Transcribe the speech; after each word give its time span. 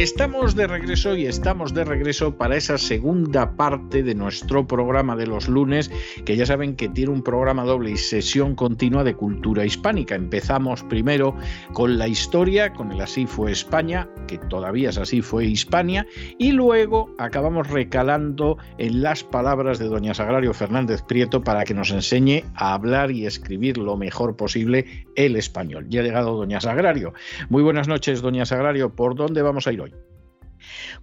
Estamos 0.00 0.54
de 0.56 0.66
regreso 0.66 1.14
y 1.14 1.26
estamos 1.26 1.74
de 1.74 1.84
regreso 1.84 2.34
para 2.34 2.56
esa 2.56 2.78
segunda 2.78 3.54
parte 3.54 4.02
de 4.02 4.14
nuestro 4.14 4.66
programa 4.66 5.14
de 5.14 5.26
los 5.26 5.46
lunes, 5.46 5.90
que 6.24 6.38
ya 6.38 6.46
saben 6.46 6.74
que 6.74 6.88
tiene 6.88 7.12
un 7.12 7.22
programa 7.22 7.64
doble 7.64 7.90
y 7.90 7.96
sesión 7.98 8.54
continua 8.54 9.04
de 9.04 9.12
cultura 9.12 9.66
hispánica. 9.66 10.14
Empezamos 10.14 10.82
primero 10.84 11.36
con 11.74 11.98
la 11.98 12.08
historia, 12.08 12.72
con 12.72 12.90
el 12.92 13.02
Así 13.02 13.26
fue 13.26 13.52
España, 13.52 14.08
que 14.26 14.38
todavía 14.38 14.88
es 14.88 14.96
Así 14.96 15.20
fue 15.20 15.44
Hispania, 15.44 16.06
y 16.38 16.52
luego 16.52 17.14
acabamos 17.18 17.68
recalando 17.68 18.56
en 18.78 19.02
las 19.02 19.22
palabras 19.22 19.78
de 19.78 19.88
doña 19.88 20.14
Sagrario 20.14 20.54
Fernández 20.54 21.02
Prieto 21.02 21.42
para 21.42 21.64
que 21.64 21.74
nos 21.74 21.90
enseñe 21.90 22.42
a 22.54 22.72
hablar 22.72 23.10
y 23.10 23.26
escribir 23.26 23.76
lo 23.76 23.98
mejor 23.98 24.34
posible 24.34 25.06
el 25.14 25.36
español. 25.36 25.84
Ya 25.90 26.00
ha 26.00 26.04
llegado 26.04 26.38
doña 26.38 26.58
Sagrario. 26.58 27.12
Muy 27.50 27.62
buenas 27.62 27.86
noches, 27.86 28.22
doña 28.22 28.46
Sagrario. 28.46 28.94
¿Por 28.94 29.14
dónde 29.14 29.42
vamos 29.42 29.66
a 29.66 29.72
ir 29.72 29.82
hoy? 29.82 29.89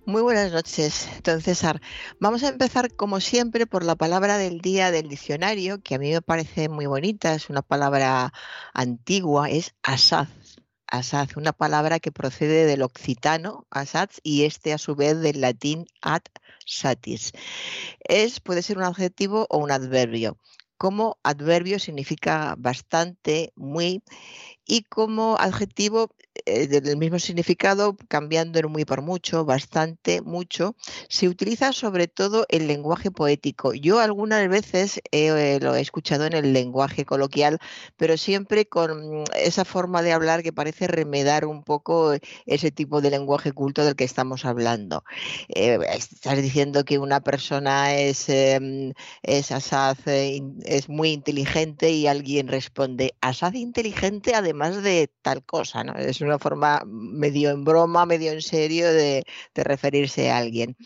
Muy 0.06 0.22
buenas 0.22 0.52
noches, 0.52 1.10
don 1.24 1.42
César. 1.42 1.82
Vamos 2.20 2.44
a 2.44 2.50
empezar, 2.50 2.94
como 2.96 3.20
siempre, 3.20 3.66
por 3.66 3.84
la 3.84 3.96
palabra 3.96 4.38
del 4.38 4.60
día 4.62 4.92
del 4.92 5.10
diccionario, 5.10 5.82
que 5.82 5.96
a 5.96 6.00
mí 6.00 6.12
me 6.12 6.22
parece 6.22 6.70
muy 6.70 6.86
bonita, 6.86 7.34
es 7.34 7.50
una 7.50 7.62
palabra 7.62 8.34
antigua, 8.74 9.50
es 9.50 9.76
asaz. 9.84 10.30
Asaz, 10.88 11.36
una 11.36 11.52
palabra 11.52 12.00
que 12.00 12.14
procede 12.14 12.66
del 12.66 12.82
occitano, 12.82 13.68
asaz, 13.70 14.20
y 14.24 14.44
este 14.44 14.74
a 14.74 14.78
su 14.78 14.96
vez 14.96 15.20
del 15.20 15.42
latín 15.42 15.86
ad 16.02 16.22
satis. 16.66 17.34
Es, 18.00 18.40
puede 18.40 18.62
ser 18.62 18.78
un 18.78 18.86
adjetivo 18.86 19.48
o 19.50 19.58
un 19.58 19.72
adverbio. 19.72 20.38
Como 20.78 21.18
adverbio 21.24 21.80
significa 21.80 22.56
bastante, 22.58 23.52
muy, 23.56 24.04
y 24.66 24.84
como 24.84 25.36
adjetivo 25.40 26.10
eh, 26.46 26.68
del 26.68 26.98
mismo 26.98 27.20
significado, 27.20 27.96
cambiando 28.08 28.60
en 28.60 28.72
muy 28.72 28.86
por 28.86 29.02
mucho, 29.02 29.46
bastante, 29.46 30.22
mucho, 30.22 30.76
se 31.10 31.28
utiliza 31.28 31.74
sobre 31.74 32.08
todo 32.08 32.46
el 32.50 32.68
lenguaje 32.68 33.12
poético. 33.12 33.74
Yo 33.74 34.00
algunas 34.00 34.48
veces 34.50 35.02
eh, 35.12 35.60
lo 35.62 35.76
he 35.76 35.82
escuchado 35.82 36.26
en 36.26 36.34
el 36.34 36.54
lenguaje 36.54 37.06
coloquial, 37.06 37.60
pero 37.96 38.18
siempre 38.18 38.68
con 38.68 39.24
esa 39.36 39.66
forma 39.66 40.02
de 40.02 40.14
hablar 40.14 40.44
que 40.44 40.54
parece 40.54 40.88
remedar 40.88 41.46
un 41.46 41.64
poco 41.64 42.14
ese 42.46 42.72
tipo 42.72 43.02
de 43.02 43.12
lenguaje 43.12 43.52
culto 43.52 43.86
del 43.86 43.96
que 43.96 44.04
estamos 44.04 44.46
hablando. 44.46 45.04
Eh, 45.50 45.80
estás 45.94 46.42
diciendo 46.42 46.84
que 46.86 47.00
una 47.00 47.22
persona 47.22 47.96
es, 47.96 48.30
em, 48.30 48.94
es 49.24 49.52
asaz, 49.52 50.00
es 50.08 50.90
muy 50.90 51.12
inteligente 51.12 51.92
y 51.92 52.08
alguien 52.08 52.48
responde, 52.48 53.16
asaz 53.22 53.56
inteligente 53.56 54.34
además 54.36 54.84
de 54.84 55.10
tal 55.22 55.44
cosa, 55.44 55.84
¿no? 55.84 55.94
Una 56.28 56.40
forma 56.40 56.84
medio 56.86 57.50
en 57.52 57.64
broma, 57.64 58.06
medio 58.06 58.32
en 58.32 58.42
serio 58.42 58.92
de, 58.94 59.24
referirse 59.56 60.30
a 60.32 60.38
alguien. 60.38 60.78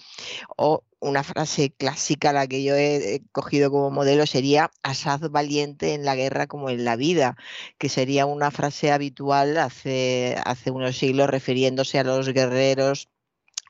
O 0.57 0.83
una 0.99 1.23
frase 1.23 1.71
clásica, 1.71 2.33
la 2.33 2.47
que 2.47 2.63
yo 2.63 2.75
he 2.75 3.23
cogido 3.31 3.71
como 3.71 3.91
modelo, 3.91 4.25
sería 4.27 4.71
asaz 4.83 5.21
valiente 5.31 5.93
en 5.93 6.05
la 6.05 6.15
guerra 6.15 6.47
como 6.47 6.69
en 6.69 6.85
la 6.85 6.95
vida, 6.95 7.37
que 7.77 7.89
sería 7.89 8.25
una 8.25 8.51
frase 8.51 8.91
habitual 8.91 9.57
hace, 9.57 10.37
hace 10.45 10.71
unos 10.71 10.97
siglos 10.97 11.29
refiriéndose 11.29 11.99
a 11.99 12.03
los 12.03 12.29
guerreros 12.29 13.09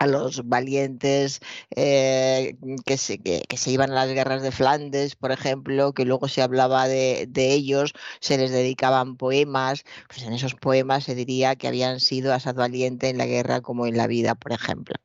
a 0.01 0.07
los 0.07 0.49
valientes 0.49 1.41
eh, 1.75 2.57
que, 2.87 2.97
se, 2.97 3.19
que, 3.19 3.45
se 3.55 3.69
iban 3.69 3.91
a 3.91 3.93
las 3.93 4.09
guerras 4.09 4.41
de 4.41 4.51
Flandes, 4.51 5.15
por 5.15 5.31
ejemplo, 5.31 5.93
que 5.93 6.05
luego 6.05 6.27
se 6.27 6.41
hablaba 6.41 6.87
de, 6.87 7.29
ellos, 7.35 7.93
se 8.19 8.39
les 8.39 8.49
dedicaban 8.49 9.15
poemas, 9.15 9.83
pues 10.07 10.23
en 10.23 10.33
esos 10.33 10.55
poemas 10.55 11.03
se 11.03 11.13
diría 11.13 11.55
que 11.55 11.67
habían 11.67 11.99
sido 11.99 12.33
asad 12.33 12.55
valiente 12.55 13.09
en 13.09 13.19
la 13.19 13.27
guerra 13.27 13.61
como 13.61 13.85
en 13.85 13.95
la 13.95 14.07
vida, 14.07 14.33
por 14.33 14.53
ejemplo. 14.53 14.95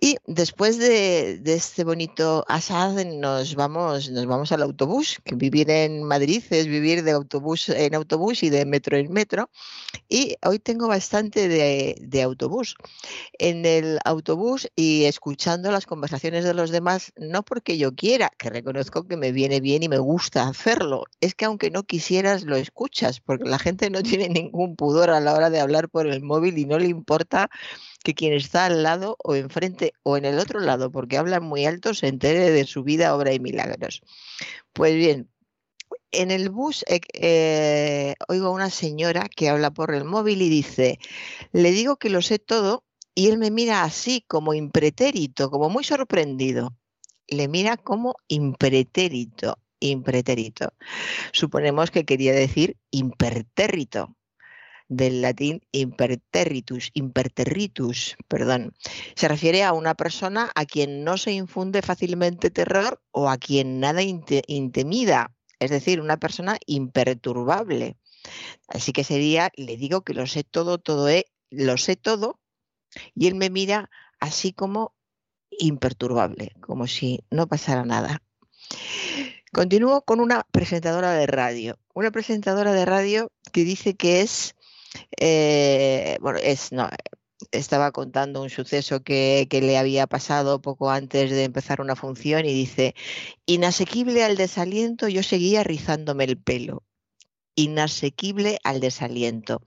Y 0.00 0.16
después 0.26 0.78
de, 0.78 1.40
este 1.44 1.84
bonito 1.84 2.44
asad 2.48 3.04
nos 3.04 3.54
vamos, 3.54 4.10
nos 4.10 4.26
vamos 4.26 4.52
al 4.52 4.62
autobús, 4.62 5.20
que 5.24 5.34
vivir 5.34 5.70
en 5.70 6.02
Madrid 6.02 6.42
es 6.50 6.66
vivir 6.66 7.02
de 7.02 7.12
autobús 7.12 7.68
en 7.68 7.94
autobús 7.94 8.42
y 8.42 8.50
de 8.50 8.64
metro 8.64 8.96
en 8.96 9.12
metro. 9.12 9.50
Y 10.08 10.36
hoy 10.44 10.58
tengo 10.58 10.88
bastante 10.88 11.48
de, 11.48 11.96
de 12.00 12.22
autobús. 12.22 12.76
En 13.38 13.66
el 13.66 13.98
autobús 14.04 14.68
y 14.76 15.04
escuchando 15.04 15.70
las 15.70 15.86
conversaciones 15.86 16.44
de 16.44 16.54
los 16.54 16.70
demás, 16.70 17.12
no 17.16 17.42
porque 17.42 17.78
yo 17.78 17.94
quiera, 17.94 18.30
que 18.38 18.50
reconozco 18.50 19.06
que 19.06 19.16
me 19.16 19.32
viene 19.32 19.60
bien 19.60 19.82
y 19.82 19.88
me 19.88 19.98
gusta 19.98 20.48
hacerlo, 20.48 21.04
es 21.20 21.34
que 21.34 21.44
aunque 21.44 21.70
no 21.70 21.82
quisieras 21.84 22.44
lo 22.44 22.56
escuchas, 22.56 23.20
porque 23.20 23.48
la 23.48 23.58
gente 23.58 23.90
no 23.90 24.02
tiene 24.02 24.28
ningún 24.28 24.76
pudor 24.76 25.10
a 25.10 25.20
la 25.20 25.34
hora 25.34 25.50
de 25.50 25.60
hablar 25.60 25.88
por 25.88 26.06
el 26.06 26.22
móvil 26.22 26.58
y 26.58 26.64
no 26.64 26.78
le 26.78 26.86
importa 26.86 27.50
que 28.02 28.14
quien 28.14 28.32
está 28.32 28.66
al 28.66 28.82
lado 28.82 29.16
o 29.22 29.34
enfrente 29.34 29.94
o 30.02 30.16
en 30.16 30.24
el 30.24 30.38
otro 30.38 30.60
lado, 30.60 30.90
porque 30.90 31.18
hablan 31.18 31.44
muy 31.44 31.66
alto, 31.66 31.94
se 31.94 32.08
entere 32.08 32.50
de 32.50 32.64
su 32.64 32.82
vida, 32.82 33.14
obra 33.14 33.32
y 33.32 33.40
milagros. 33.40 34.02
Pues 34.72 34.94
bien, 34.94 35.28
en 36.12 36.30
el 36.30 36.50
bus 36.50 36.84
eh, 36.88 37.00
eh, 37.14 38.14
oigo 38.28 38.48
a 38.48 38.50
una 38.50 38.70
señora 38.70 39.28
que 39.34 39.48
habla 39.48 39.70
por 39.70 39.94
el 39.94 40.04
móvil 40.04 40.42
y 40.42 40.48
dice, 40.48 40.98
le 41.52 41.72
digo 41.72 41.96
que 41.96 42.10
lo 42.10 42.22
sé 42.22 42.38
todo 42.38 42.84
y 43.14 43.28
él 43.28 43.38
me 43.38 43.50
mira 43.50 43.82
así 43.82 44.24
como 44.26 44.54
impretérito, 44.54 45.50
como 45.50 45.68
muy 45.68 45.84
sorprendido. 45.84 46.74
Le 47.28 47.48
mira 47.48 47.76
como 47.76 48.16
impretérito, 48.28 49.58
impretérito. 49.80 50.72
Suponemos 51.32 51.90
que 51.90 52.04
quería 52.04 52.32
decir 52.32 52.76
impertérrito 52.90 54.16
del 54.96 55.22
latín 55.22 55.62
imperterritus, 55.72 56.90
imperterritus, 56.92 58.16
perdón. 58.28 58.74
Se 59.16 59.26
refiere 59.26 59.64
a 59.64 59.72
una 59.72 59.94
persona 59.94 60.50
a 60.54 60.66
quien 60.66 61.02
no 61.02 61.16
se 61.16 61.32
infunde 61.32 61.80
fácilmente 61.82 62.50
terror 62.50 63.02
o 63.10 63.30
a 63.30 63.38
quien 63.38 63.80
nada 63.80 64.02
intimida, 64.02 65.34
es 65.58 65.70
decir, 65.70 66.00
una 66.00 66.18
persona 66.18 66.58
imperturbable. 66.66 67.96
Así 68.68 68.92
que 68.92 69.04
sería, 69.04 69.50
le 69.56 69.76
digo 69.76 70.02
que 70.02 70.14
lo 70.14 70.26
sé 70.26 70.44
todo, 70.44 70.78
todo 70.78 71.08
es, 71.08 71.24
lo 71.50 71.78
sé 71.78 71.96
todo, 71.96 72.38
y 73.14 73.28
él 73.28 73.34
me 73.34 73.48
mira 73.48 73.90
así 74.20 74.52
como 74.52 74.94
imperturbable, 75.50 76.52
como 76.60 76.86
si 76.86 77.24
no 77.30 77.46
pasara 77.46 77.84
nada. 77.84 78.22
Continúo 79.52 80.02
con 80.02 80.20
una 80.20 80.46
presentadora 80.50 81.12
de 81.12 81.26
radio, 81.26 81.78
una 81.94 82.10
presentadora 82.10 82.72
de 82.72 82.84
radio 82.84 83.32
que 83.52 83.64
dice 83.64 83.94
que 83.96 84.20
es 84.20 84.54
eh, 85.18 86.18
es, 86.42 86.72
no, 86.72 86.88
estaba 87.50 87.90
contando 87.92 88.42
un 88.42 88.50
suceso 88.50 89.02
que, 89.02 89.48
le 89.50 89.78
había 89.78 90.06
pasado 90.06 90.60
poco 90.60 90.90
antes 90.90 91.30
de 91.30 91.44
empezar 91.44 91.80
una 91.80 91.96
función 91.96 92.44
y 92.46 92.52
dice, 92.52 92.94
inasequible 93.46 94.24
al 94.24 94.36
desaliento, 94.36 95.08
yo 95.08 95.22
seguía 95.22 95.64
rizándome 95.64 96.24
el 96.24 96.38
pelo. 96.38 96.84
Inasequible 97.54 98.58
al 98.64 98.80
desaliento. 98.80 99.60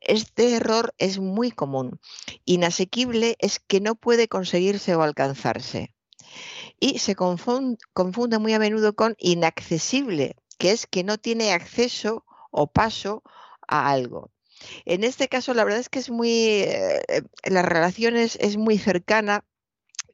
Este 0.00 0.54
error 0.54 0.94
es 0.98 1.18
muy 1.18 1.50
común. 1.50 1.98
Inasequible 2.44 3.36
es 3.40 3.58
que 3.58 3.80
no 3.80 3.96
puede 3.96 4.28
conseguirse 4.28 4.94
o 4.94 5.02
alcanzarse. 5.02 5.92
Y 6.78 6.98
se 7.00 7.16
confunde 7.16 8.38
muy 8.38 8.52
a 8.52 8.58
menudo 8.58 8.94
con 8.94 9.16
inaccesible, 9.18 10.36
que 10.58 10.70
es 10.70 10.86
que 10.86 11.02
no 11.02 11.18
tiene 11.18 11.52
acceso 11.52 12.24
o 12.52 12.68
paso 12.68 13.22
a 13.66 13.90
algo. 13.90 14.30
En 14.84 15.04
este 15.04 15.28
caso, 15.28 15.54
la 15.54 15.64
verdad 15.64 15.80
es 15.80 15.88
que 15.88 15.98
es 15.98 16.10
muy, 16.10 16.30
eh, 16.30 17.02
eh, 17.08 17.22
la 17.44 17.62
relación 17.62 18.16
es, 18.16 18.56
muy 18.56 18.78
cercana 18.78 19.44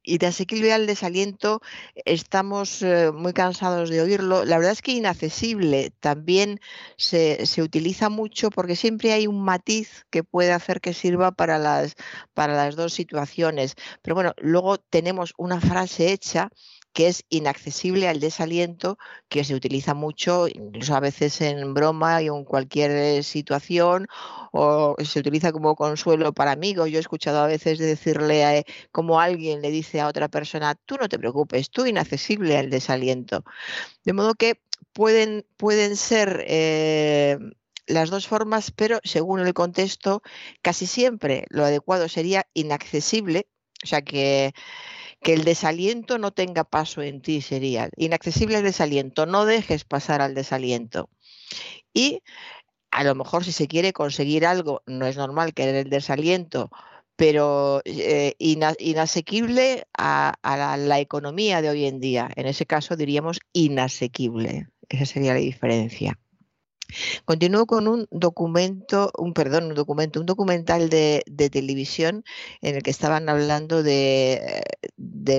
y 0.02 0.18
de 0.18 0.28
asequible 0.28 0.72
al 0.72 0.86
desaliento 0.86 1.60
estamos 2.06 2.80
eh, 2.82 3.12
muy 3.12 3.32
cansados 3.32 3.90
de 3.90 4.00
oírlo. 4.00 4.44
La 4.44 4.56
verdad 4.56 4.72
es 4.72 4.82
que 4.82 4.92
inaccesible 4.92 5.92
también 6.00 6.60
se, 6.96 7.44
se, 7.46 7.62
utiliza 7.62 8.08
mucho 8.08 8.50
porque 8.50 8.76
siempre 8.76 9.12
hay 9.12 9.26
un 9.26 9.42
matiz 9.42 10.06
que 10.10 10.24
puede 10.24 10.52
hacer 10.52 10.80
que 10.80 10.94
sirva 10.94 11.32
para 11.32 11.58
las, 11.58 11.94
para 12.34 12.54
las 12.54 12.76
dos 12.76 12.94
situaciones. 12.94 13.74
Pero 14.02 14.14
bueno, 14.14 14.32
luego 14.38 14.78
tenemos 14.78 15.34
una 15.36 15.60
frase 15.60 16.12
hecha 16.12 16.50
que 16.92 17.06
es 17.08 17.24
inaccesible 17.28 18.08
al 18.08 18.20
desaliento, 18.20 18.98
que 19.28 19.44
se 19.44 19.54
utiliza 19.54 19.94
mucho, 19.94 20.48
incluso 20.48 20.94
a 20.94 21.00
veces 21.00 21.40
en 21.40 21.72
broma 21.74 22.22
y 22.22 22.26
en 22.26 22.44
cualquier 22.44 22.90
eh, 22.90 23.22
situación, 23.22 24.08
o 24.52 24.96
se 25.04 25.20
utiliza 25.20 25.52
como 25.52 25.76
consuelo 25.76 26.32
para 26.32 26.52
amigos. 26.52 26.90
Yo 26.90 26.98
he 26.98 27.00
escuchado 27.00 27.40
a 27.40 27.46
veces 27.46 27.78
decirle 27.78 28.44
a, 28.44 28.62
como 28.92 29.20
alguien 29.20 29.62
le 29.62 29.70
dice 29.70 30.00
a 30.00 30.08
otra 30.08 30.28
persona, 30.28 30.74
tú 30.86 30.96
no 30.96 31.08
te 31.08 31.18
preocupes, 31.18 31.70
tú 31.70 31.86
inaccesible 31.86 32.58
al 32.58 32.70
desaliento. 32.70 33.44
De 34.04 34.12
modo 34.12 34.34
que 34.34 34.60
pueden, 34.92 35.46
pueden 35.56 35.96
ser 35.96 36.44
eh, 36.48 37.38
las 37.86 38.10
dos 38.10 38.26
formas, 38.26 38.72
pero 38.72 39.00
según 39.04 39.40
el 39.40 39.54
contexto, 39.54 40.22
casi 40.62 40.86
siempre 40.86 41.46
lo 41.50 41.64
adecuado 41.64 42.08
sería 42.08 42.46
inaccesible, 42.54 43.46
o 43.84 43.86
sea 43.86 44.02
que 44.02 44.52
que 45.22 45.34
el 45.34 45.44
desaliento 45.44 46.18
no 46.18 46.30
tenga 46.32 46.64
paso 46.64 47.02
en 47.02 47.20
ti 47.20 47.42
sería 47.42 47.90
inaccesible 47.96 48.58
el 48.58 48.64
desaliento, 48.64 49.26
no 49.26 49.44
dejes 49.44 49.84
pasar 49.84 50.22
al 50.22 50.34
desaliento. 50.34 51.10
Y 51.92 52.22
a 52.90 53.04
lo 53.04 53.14
mejor 53.14 53.44
si 53.44 53.52
se 53.52 53.68
quiere 53.68 53.92
conseguir 53.92 54.46
algo, 54.46 54.82
no 54.86 55.06
es 55.06 55.16
normal 55.16 55.54
querer 55.54 55.74
el 55.76 55.90
desaliento, 55.90 56.70
pero 57.16 57.82
eh, 57.84 58.34
inasequible 58.38 59.86
a, 59.96 60.34
la, 60.42 61.00
economía 61.00 61.60
de 61.60 61.68
hoy 61.68 61.84
en 61.84 62.00
día. 62.00 62.30
En 62.34 62.46
ese 62.46 62.64
caso 62.64 62.96
diríamos 62.96 63.40
inasequible. 63.52 64.68
Esa 64.88 65.04
sería 65.04 65.34
la 65.34 65.40
diferencia. 65.40 66.18
Continúo 67.24 67.66
con 67.66 67.88
un 67.88 68.06
documento, 68.10 69.10
un 69.18 69.32
perdón, 69.34 69.64
un 69.66 69.74
documento, 69.74 70.20
un 70.20 70.26
documental 70.26 70.90
de, 70.90 71.22
televisión 71.50 72.24
en 72.60 72.76
el 72.76 72.82
que 72.82 72.90
estaban 72.90 73.28
hablando 73.28 73.82
de, 73.82 74.62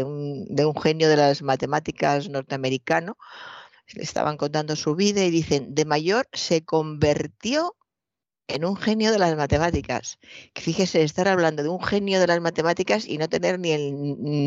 un, 0.06 0.46
de, 0.50 0.66
un, 0.66 0.76
genio 0.76 1.10
de 1.10 1.18
las 1.18 1.42
matemáticas 1.42 2.30
norteamericano. 2.30 3.18
Estaban 3.88 4.38
contando 4.38 4.76
su 4.76 4.96
vida 4.96 5.24
y 5.24 5.32
dicen, 5.32 5.76
de 5.76 5.86
mayor 5.86 6.28
se 6.34 6.64
convirtió 6.64 7.76
en 8.48 8.66
un 8.66 8.76
genio 8.76 9.12
de 9.12 9.20
las 9.20 9.36
matemáticas. 9.36 10.20
Fíjese, 10.56 11.04
estar 11.04 11.28
hablando 11.28 11.64
de 11.64 11.70
un 11.70 11.82
genio 11.82 12.20
de 12.20 12.28
las 12.28 12.42
matemáticas 12.42 13.08
y 13.08 13.18
no 13.18 13.30
tener 13.30 13.60
ni 13.60 13.72
el 13.72 13.94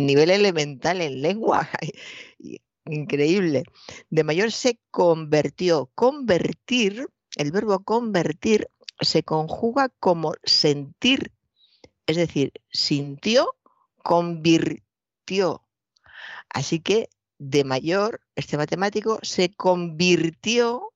nivel 0.06 0.30
elemental 0.30 1.00
en 1.00 1.22
lengua. 1.22 1.68
increíble. 2.86 3.64
De 4.10 4.24
mayor 4.24 4.52
se 4.52 4.78
convirtió. 4.90 5.90
Convertir, 5.94 7.08
el 7.36 7.52
verbo 7.52 7.82
convertir 7.84 8.68
se 9.00 9.22
conjuga 9.22 9.88
como 10.00 10.34
sentir, 10.44 11.32
es 12.06 12.16
decir, 12.16 12.52
sintió, 12.70 13.54
convirtió. 14.02 15.64
Así 16.48 16.80
que 16.80 17.08
de 17.38 17.64
mayor, 17.64 18.20
este 18.36 18.56
matemático 18.56 19.18
se 19.22 19.52
convirtió 19.52 20.92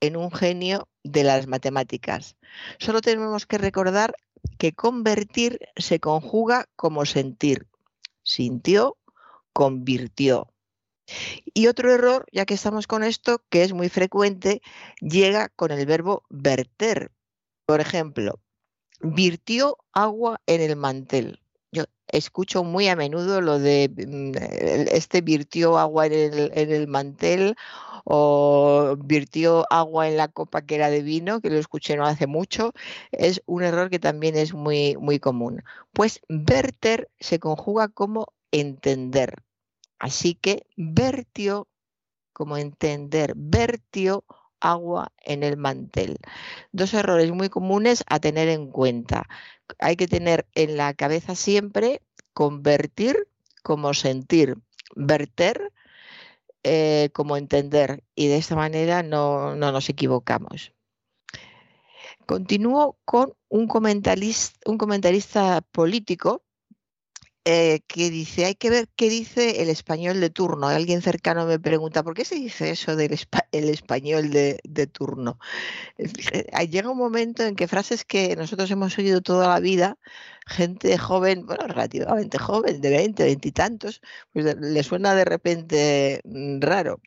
en 0.00 0.16
un 0.16 0.30
genio 0.30 0.88
de 1.02 1.24
las 1.24 1.46
matemáticas. 1.46 2.36
Solo 2.78 3.00
tenemos 3.00 3.46
que 3.46 3.58
recordar 3.58 4.14
que 4.58 4.72
convertir 4.72 5.60
se 5.76 6.00
conjuga 6.00 6.66
como 6.76 7.04
sentir. 7.04 7.66
Sintió, 8.22 8.96
convirtió. 9.52 10.52
Y 11.54 11.68
otro 11.68 11.92
error, 11.92 12.26
ya 12.32 12.44
que 12.44 12.54
estamos 12.54 12.86
con 12.86 13.04
esto, 13.04 13.42
que 13.48 13.62
es 13.62 13.72
muy 13.72 13.88
frecuente, 13.88 14.62
llega 15.00 15.48
con 15.50 15.70
el 15.70 15.86
verbo 15.86 16.24
verter. 16.28 17.12
Por 17.66 17.80
ejemplo, 17.80 18.40
virtió 19.00 19.78
agua 19.92 20.40
en 20.46 20.60
el 20.60 20.76
mantel. 20.76 21.40
Yo 21.72 21.84
escucho 22.08 22.64
muy 22.64 22.88
a 22.88 22.96
menudo 22.96 23.40
lo 23.40 23.58
de 23.58 23.90
mm, 23.90 24.32
este 24.92 25.20
virtió 25.20 25.78
agua 25.78 26.06
en 26.06 26.50
el, 26.54 26.86
mantel 26.88 27.56
o 28.04 28.96
virtió 28.98 29.66
agua 29.70 30.08
en 30.08 30.16
la 30.16 30.28
copa 30.28 30.62
que 30.62 30.76
era 30.76 30.90
de 30.90 31.02
vino, 31.02 31.40
que 31.40 31.50
lo 31.50 31.58
escuché 31.58 31.96
no 31.96 32.06
hace 32.06 32.26
mucho, 32.26 32.72
es 33.10 33.42
un 33.46 33.64
error 33.64 33.90
que 33.90 33.98
también 33.98 34.36
es 34.36 34.54
muy, 34.54 34.96
muy 34.96 35.18
común. 35.18 35.62
Pues 35.92 36.20
verter 36.28 37.10
se 37.18 37.40
conjuga 37.40 37.88
como 37.88 38.32
entender. 38.52 39.45
Así 39.98 40.34
que 40.34 40.66
vertió, 40.76 41.68
como 42.32 42.56
entender, 42.56 43.32
vertió 43.36 44.24
agua 44.60 45.12
en 45.24 45.42
el 45.42 45.56
mantel. 45.56 46.18
Dos 46.72 46.94
errores 46.94 47.30
muy 47.32 47.48
comunes 47.48 48.04
a 48.06 48.20
tener 48.20 48.48
en 48.48 48.70
cuenta. 48.70 49.28
Hay 49.78 49.96
que 49.96 50.08
tener 50.08 50.46
en 50.54 50.76
la 50.76 50.94
cabeza 50.94 51.34
siempre 51.34 52.02
convertir 52.32 53.28
como 53.62 53.94
sentir, 53.94 54.58
verter 54.94 55.72
eh, 56.62 57.10
como 57.12 57.36
entender 57.36 58.02
y 58.14 58.28
de 58.28 58.36
esta 58.36 58.56
manera 58.56 59.02
no, 59.02 59.54
no 59.56 59.72
nos 59.72 59.88
equivocamos. 59.88 60.72
Continúo 62.26 62.98
con 63.04 63.34
un 63.48 63.68
comentarista, 63.68 64.58
un 64.66 64.78
comentarista 64.78 65.60
político 65.60 66.42
eh, 67.48 67.82
que 67.86 68.10
dice, 68.10 68.44
hay 68.44 68.56
que 68.56 68.70
ver 68.70 68.88
qué 68.96 69.08
dice 69.08 69.62
el 69.62 69.68
español 69.68 70.20
de 70.20 70.30
turno. 70.30 70.66
Alguien 70.66 71.00
cercano 71.00 71.46
me 71.46 71.60
pregunta, 71.60 72.02
¿por 72.02 72.14
qué 72.14 72.24
se 72.24 72.34
dice 72.34 72.70
eso 72.70 72.96
del 72.96 73.16
el 73.52 73.68
español 73.68 74.30
de, 74.30 74.88
turno? 74.92 75.38
Llega 76.68 76.90
un 76.90 76.98
momento 76.98 77.44
en 77.44 77.54
que 77.54 77.68
frases 77.68 78.04
que 78.04 78.34
nosotros 78.34 78.68
hemos 78.72 78.98
oído 78.98 79.20
toda 79.20 79.46
la 79.46 79.60
vida, 79.60 79.96
gente 80.44 80.98
joven, 80.98 81.46
bueno, 81.46 81.68
relativamente 81.68 82.36
joven, 82.36 82.80
de 82.80 82.90
20, 82.90 83.22
20 83.22 83.48
y 83.48 83.52
tantos, 83.52 84.00
pues 84.32 84.56
le 84.58 84.82
suena 84.82 85.14
de 85.14 85.24
repente 85.24 86.22
mm, 86.24 86.60
raro. 86.60 87.00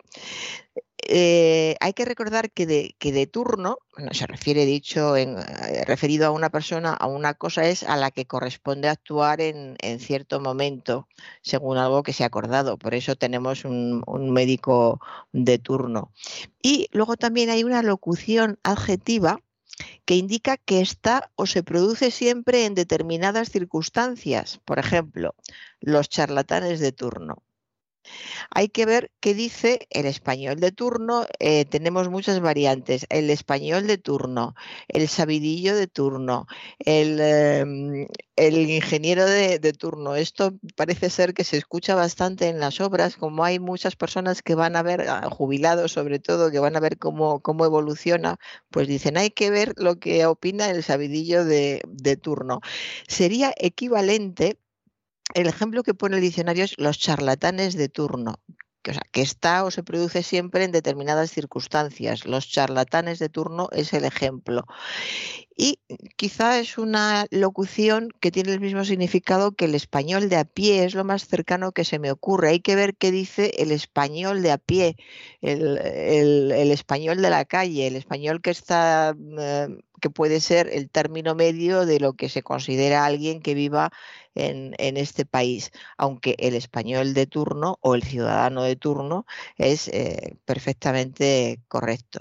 Eh, 1.08 1.76
hay 1.80 1.94
que 1.94 2.06
recordar 2.06 2.52
que 2.52 2.66
de, 2.66 2.96
que 3.00 3.12
de 3.12 3.28
turno, 3.28 3.78
no 3.98 4.14
se 4.14 4.28
refiere 4.28 4.66
dicho 4.66 5.16
en, 5.16 5.38
eh, 5.38 5.84
referido 5.86 6.28
a 6.28 6.32
una 6.32 6.50
persona, 6.50 6.94
a 6.94 7.08
una 7.08 7.34
cosa 7.34 7.66
es 7.66 7.84
a 7.84 7.98
la 7.98 8.12
que 8.12 8.26
corresponde 8.26 8.90
actuar 8.90 9.42
en, 9.42 9.78
cierto 10.00 10.40
momento, 10.40 11.08
según 11.42 11.78
algo 11.78 12.04
que 12.04 12.14
se 12.14 12.24
ha 12.24 12.28
acordado. 12.28 12.78
Por 12.78 12.94
eso 12.94 13.16
tenemos 13.16 13.66
un, 13.66 14.04
un 14.08 14.32
médico 14.32 15.00
de 15.32 15.58
turno. 15.58 16.12
Y 16.62 16.88
luego 16.92 17.18
también 17.18 17.50
hay 17.50 17.64
una 17.64 17.82
locución 17.84 18.60
adjetiva 18.64 19.42
que 20.06 20.16
indica 20.16 20.58
que 20.58 20.82
está 20.82 21.32
o 21.36 21.46
se 21.46 21.64
produce 21.64 22.12
siempre 22.12 22.66
en 22.66 22.76
determinadas 22.76 23.50
circunstancias. 23.50 24.60
Por 24.66 24.80
ejemplo, 24.80 25.36
los 25.80 26.10
charlatanes 26.10 26.80
de 26.80 26.92
turno. 26.92 27.44
Hay 28.52 28.70
que 28.70 28.86
ver 28.86 29.12
qué 29.20 29.34
dice 29.34 29.88
el 29.90 30.06
español 30.06 30.60
de 30.60 30.72
turno. 30.72 31.26
Eh, 31.40 31.66
tenemos 31.66 32.10
muchas 32.10 32.40
variantes. 32.40 33.06
El 33.10 33.30
español 33.30 33.88
de 33.88 33.98
turno, 33.98 34.56
el 34.88 35.08
sabidillo 35.08 35.76
de 35.76 35.88
turno, 35.88 36.48
el, 36.80 37.20
em, 37.20 38.08
ingeniero 38.38 39.26
de, 39.26 39.60
turno. 39.74 40.16
Esto 40.16 40.54
parece 40.76 41.10
ser 41.10 41.34
que 41.34 41.44
se 41.44 41.58
escucha 41.58 41.96
bastante 41.96 42.48
en 42.48 42.60
las 42.60 42.82
obras, 42.82 43.16
como 43.18 43.44
hay 43.44 43.60
muchas 43.60 43.96
personas 43.96 44.42
que 44.42 44.56
van 44.56 44.76
a 44.76 44.84
ver, 44.84 45.08
ah, 45.10 45.30
jubilados 45.30 45.92
sobre 45.92 46.20
todo, 46.20 46.52
que 46.52 46.60
van 46.60 46.76
a 46.76 46.80
ver 46.80 46.98
cómo, 46.98 47.42
cómo 47.42 47.66
evoluciona, 47.66 48.38
pues 48.70 48.88
dicen, 48.88 49.18
hay 49.18 49.30
que 49.32 49.50
ver 49.52 49.74
lo 49.78 50.00
que 50.00 50.26
opina 50.26 50.70
el 50.70 50.84
sabidillo 50.84 51.46
de, 51.46 51.82
de 51.88 52.18
turno. 52.18 52.62
Sería 53.08 53.54
equivalente 53.58 54.58
el 55.34 55.48
ejemplo 55.48 55.84
que 55.84 55.94
pone 55.94 56.18
el 56.18 56.22
diccionario 56.22 56.64
es 56.64 56.78
los 56.78 57.00
charlatanes 57.00 57.76
de 57.76 57.90
turno, 57.90 58.40
que, 59.12 59.22
está 59.22 59.64
o 59.64 59.72
se 59.72 59.84
produce 59.84 60.24
siempre 60.24 60.64
en 60.64 60.72
determinadas 60.72 61.32
circunstancias. 61.32 62.26
Los 62.26 62.48
charlatanes 62.48 63.20
de 63.20 63.30
turno 63.30 63.70
es 63.72 63.94
el 63.94 64.06
ejemplo. 64.06 64.66
Y 65.56 65.80
quizá 66.16 66.60
es 66.60 66.78
una 66.78 67.26
locución 67.32 68.10
que 68.22 68.32
tiene 68.32 68.54
el 68.54 68.62
mismo 68.62 68.86
significado 68.86 69.52
que 69.52 69.66
el 69.66 69.76
español 69.76 70.30
de 70.30 70.38
a 70.38 70.46
pie, 70.46 70.86
es 70.86 70.96
lo 70.96 71.04
más 71.04 71.28
cercano 71.28 71.74
que 71.74 71.84
se 71.84 72.00
me 72.00 72.12
ocurre. 72.12 72.50
Hay 72.50 72.60
que 72.62 72.76
ver 72.76 72.96
qué 72.96 73.12
dice 73.12 73.52
el 73.58 73.72
español 73.72 74.42
de 74.42 74.52
a 74.52 74.58
pie, 74.58 74.96
el, 75.42 76.72
español 76.72 77.22
de 77.22 77.30
la 77.30 77.46
calle, 77.46 77.88
el 77.88 77.96
español 77.96 78.42
que 78.42 78.52
está... 78.52 79.16
Eh, 79.38 79.68
que 80.00 80.10
puede 80.10 80.40
ser 80.40 80.70
el 80.72 80.90
término 80.90 81.36
medio 81.36 81.86
de 81.86 82.00
lo 82.00 82.14
que 82.14 82.30
se 82.30 82.42
considera 82.42 83.06
alguien 83.06 83.42
que 83.42 83.54
viva 83.54 83.92
en, 84.48 84.98
este 84.98 85.26
país, 85.26 85.72
aunque 85.98 86.36
el 86.40 86.56
español 86.56 87.14
de 87.14 87.28
turno 87.28 87.78
o 87.82 87.96
el 87.96 88.04
ciudadano 88.04 88.64
de 88.64 88.76
turno 88.76 89.26
es 89.58 89.88
eh, 89.90 90.38
perfectamente 90.46 91.62
correcto. 91.68 92.20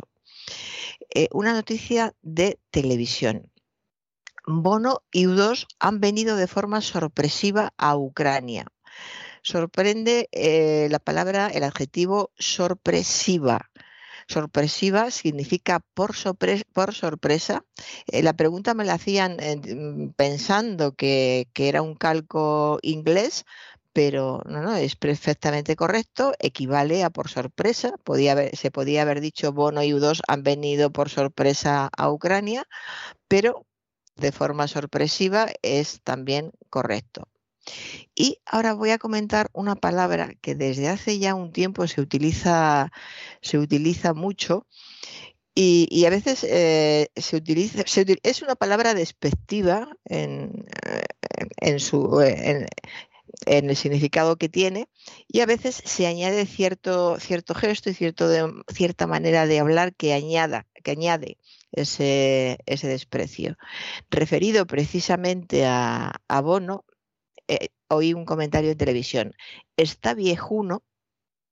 Eh, 1.15 1.29
una 1.33 1.53
noticia 1.53 2.15
de 2.23 2.59
televisión. 2.71 3.51
Bono 4.47 5.03
y 5.13 5.27
U2 5.27 5.67
han 5.79 6.01
venido 6.01 6.37
de 6.37 6.47
forma 6.47 6.81
sorpresiva 6.81 7.73
a 7.77 7.97
Ucrania. 7.97 8.67
Sorprende 9.43 10.29
eh, 10.33 10.89
la 10.91 10.99
palabra, 10.99 11.49
el 11.49 11.65
adjetivo 11.65 12.33
sorpresiva 12.39 13.71
sorpresiva 14.29 15.11
significa 15.11 15.81
por, 15.95 16.15
sorpresa. 16.15 17.65
Eh, 18.07 18.23
la 18.23 18.35
pregunta 18.35 18.75
me 18.75 18.85
la 18.85 18.95
hacían 18.95 19.37
eh, 19.41 19.57
mm, 19.57 20.13
pensando 20.13 20.95
que, 20.95 21.49
era 21.57 21.83
un 21.83 21.95
calco 21.95 22.79
inglés, 22.83 23.45
pero 23.93 24.43
no, 24.47 24.63
no, 24.63 24.77
es 24.77 24.97
perfectamente 24.97 25.75
correcto, 25.77 26.35
equivale 26.39 27.03
a 27.05 27.11
por 27.11 27.29
sorpresa. 27.29 27.95
Podía 28.05 28.51
se 28.55 28.71
podía 28.71 29.03
haber 29.03 29.21
dicho 29.21 29.53
Bono 29.53 29.83
y 29.83 29.93
U2 29.93 30.21
han 30.29 30.43
venido 30.43 30.93
por 30.93 31.09
sorpresa 31.09 31.89
a 31.97 32.11
Ucrania, 32.11 32.65
pero 33.29 33.67
de 34.17 34.33
forma 34.33 34.69
sorpresiva 34.69 35.49
es 35.63 36.01
también 36.03 36.53
correcto. 36.71 37.29
Y 38.15 38.41
ahora 38.47 38.75
voy 38.75 38.91
a 38.91 38.99
comentar 38.99 39.49
una 39.53 39.77
palabra 39.77 40.35
que 40.41 40.55
desde 40.55 40.89
hace 40.89 41.19
ya 41.19 41.35
un 41.35 41.53
tiempo 41.53 41.87
se 41.87 42.01
utiliza, 42.01 42.91
se 43.41 43.59
utiliza 43.59 44.15
mucho 44.15 44.67
y, 45.61 46.05
a 46.05 46.11
veces 46.11 46.45
eh, 46.45 47.11
se, 47.17 47.37
utiliza, 47.37 47.83
es 48.23 48.43
una 48.43 48.55
palabra 48.55 48.95
despectiva 48.95 49.89
en, 50.05 50.65
en, 51.57 51.81
su, 51.81 52.21
en, 52.21 52.69
el 53.47 53.77
significado 53.77 54.37
que 54.37 54.49
tiene 54.49 54.89
y 55.27 55.41
a 55.41 55.47
veces 55.47 55.83
se 55.85 56.07
añade 56.07 56.47
cierto, 56.47 57.19
cierto 57.19 57.57
gesto 57.57 57.91
y 57.91 57.95
cierto 57.95 58.29
cierta 58.73 59.09
manera 59.09 59.49
de 59.49 59.59
hablar 59.59 59.97
que, 59.97 60.13
añada, 60.13 60.69
que 60.85 60.93
añade 60.93 61.39
ese, 61.73 62.59
ese 62.67 62.87
desprecio. 62.87 63.57
Referido 64.11 64.65
precisamente 64.65 65.67
a, 65.67 66.21
a 66.29 66.41
Bono, 66.41 66.85
eh, 67.49 67.69
oí 67.89 68.15
un 68.15 68.25
comentario 68.25 68.71
en 68.71 68.79
televisión. 68.79 69.35
Está 69.77 70.15
viejuno, 70.15 70.85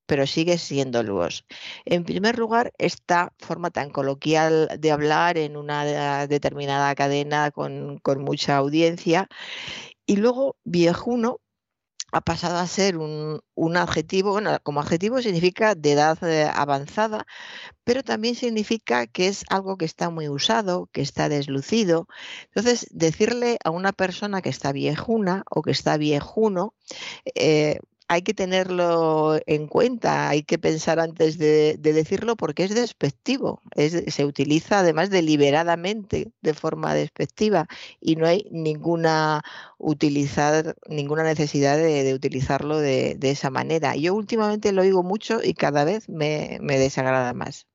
pero 0.06 0.26
sigue 0.26 0.58
siendo 0.58 1.02
luz. 1.02 1.44
En 1.84 2.04
primer 2.04 2.38
lugar, 2.38 2.72
esta 2.78 3.32
forma 3.38 3.70
tan 3.70 3.90
coloquial 3.90 4.68
de 4.78 4.92
hablar 4.92 5.38
en 5.38 5.56
una 5.56 6.26
determinada 6.28 6.94
cadena 6.94 7.50
con 7.50 8.00
mucha 8.22 8.56
audiencia. 8.56 9.28
Y 10.06 10.16
luego, 10.16 10.56
viejuno, 10.64 11.40
ha 12.12 12.20
pasado 12.20 12.58
a 12.58 12.66
ser 12.66 12.96
un, 12.98 13.40
adjetivo, 13.76 14.32
bueno, 14.32 14.58
como 14.62 14.80
adjetivo 14.80 15.20
significa 15.20 15.74
de 15.74 15.92
edad 15.92 16.18
eh, 16.24 16.50
avanzada, 16.52 17.26
pero 17.84 18.02
también 18.02 18.34
significa 18.34 19.06
que 19.06 19.28
es 19.28 19.44
algo 19.50 19.76
que 19.76 19.84
está 19.84 20.10
muy 20.10 20.28
usado, 20.28 20.88
que 20.92 21.02
está 21.02 21.28
deslucido. 21.28 22.06
Entonces, 22.46 22.86
decirle 22.90 23.58
a 23.64 23.70
una 23.70 23.92
persona 23.92 24.42
que 24.42 24.50
está 24.50 24.72
viejuna 24.72 25.44
o 25.50 25.62
que 25.62 25.72
está 25.72 25.96
viejuno, 25.96 26.74
eh, 27.34 27.80
hay 28.08 28.22
que 28.22 28.34
tenerlo 28.34 29.38
en 29.46 29.66
cuenta, 29.66 30.28
hay 30.28 30.42
que 30.42 30.58
pensar 30.58 31.00
antes 31.00 31.38
de, 31.38 31.76
decirlo 31.78 32.36
porque 32.36 32.64
es 32.64 32.74
despectivo, 32.74 33.60
se 33.76 34.24
utiliza 34.24 34.80
además 34.80 35.10
deliberadamente 35.10 36.32
de 36.42 36.54
forma 36.54 36.94
despectiva 36.94 37.66
y 38.00 38.16
no 38.16 38.26
hay 38.26 38.46
ninguna 38.50 39.42
utilizar, 39.78 40.76
ninguna 40.88 41.22
necesidad 41.24 41.76
de, 41.76 42.14
utilizarlo 42.14 42.78
de, 42.78 43.18
esa 43.22 43.50
manera. 43.50 43.96
Yo 43.96 44.14
últimamente 44.14 44.72
lo 44.72 44.82
oigo 44.82 45.02
mucho 45.02 45.40
y 45.42 45.54
cada 45.54 45.84
vez 45.84 46.08
me 46.08 46.58
desagrada 46.60 47.32
más. 47.34 47.66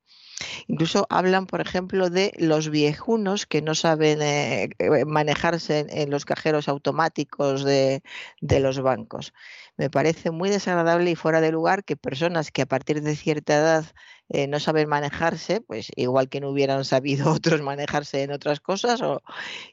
Incluso 0.68 1.08
hablan, 1.10 1.48
por 1.48 1.62
ejemplo, 1.62 2.10
de 2.10 2.34
los 2.38 2.70
viejunos 2.70 3.46
que 3.46 3.62
no 3.62 3.76
saben 3.76 4.22
eh, 4.22 4.70
manejarse 5.06 5.86
en, 5.90 6.10
los 6.10 6.26
cajeros 6.26 6.68
automáticos 6.68 7.64
de, 7.64 8.02
los 8.42 8.82
bancos. 8.82 9.34
Me 9.82 9.90
parece 9.90 10.30
muy 10.30 10.52
desagradable 10.52 11.10
y 11.10 11.16
fuera 11.16 11.42
de 11.42 11.52
lugar 11.52 11.84
que 11.84 11.98
personas 11.98 12.52
que 12.52 12.62
a 12.62 12.68
partir 12.68 13.02
de 13.02 13.16
cierta 13.16 13.56
edad 13.56 13.86
eh, 14.30 14.46
no 14.46 14.60
saben 14.60 14.88
manejarse, 14.88 15.60
pues 15.62 15.88
igual 15.96 16.30
que 16.30 16.40
no 16.40 16.52
hubieran 16.52 16.86
sabido 16.86 17.32
otros 17.34 17.64
manejarse 17.64 18.22
en 18.22 18.32
otras 18.32 18.60
cosas, 18.60 19.02
o, 19.02 19.24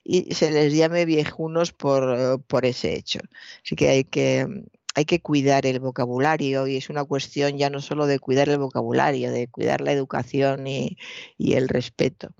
y 0.03 0.35
se 0.35 0.51
les 0.51 0.73
llame 0.73 1.05
viejunos 1.05 1.73
por, 1.75 2.43
por 2.45 2.65
ese 2.65 2.95
hecho. 2.95 3.19
Así 3.63 3.77
que 3.77 3.91
hay 3.91 4.05
que 4.05 4.47
hay 4.95 5.05
que 5.05 5.21
cuidar 5.21 5.67
el 5.67 5.79
vocabulario 5.79 6.67
y 6.67 6.79
es 6.79 6.89
una 6.89 7.05
cuestión 7.05 7.59
ya 7.59 7.69
no 7.69 7.83
solo 7.83 8.07
de 8.07 8.19
cuidar 8.19 8.49
el 8.49 8.57
vocabulario, 8.57 9.31
de 9.31 9.47
cuidar 9.47 9.83
la 9.83 9.93
educación 9.93 10.67
y, 10.67 10.97
el 11.39 11.69
respeto. 11.69 12.31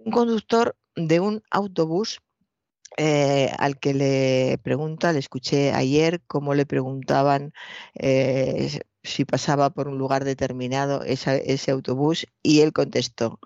Un 0.00 0.12
conductor 0.12 0.76
de 0.96 1.20
un 1.20 1.42
autobús 1.50 2.20
eh, 2.96 3.50
al 3.58 3.78
que 3.78 3.94
le 3.94 4.58
pregunta, 4.62 5.12
le 5.12 5.18
escuché 5.18 5.72
ayer 5.72 6.20
cómo 6.26 6.54
le 6.54 6.66
preguntaban 6.66 7.52
eh, 7.94 8.80
si 9.02 9.24
pasaba 9.24 9.70
por 9.70 9.88
un 9.88 9.98
lugar 9.98 10.24
determinado 10.24 11.02
ese 11.02 11.70
autobús 11.70 12.26
y 12.42 12.60
él 12.60 12.72
contestó, 12.72 13.40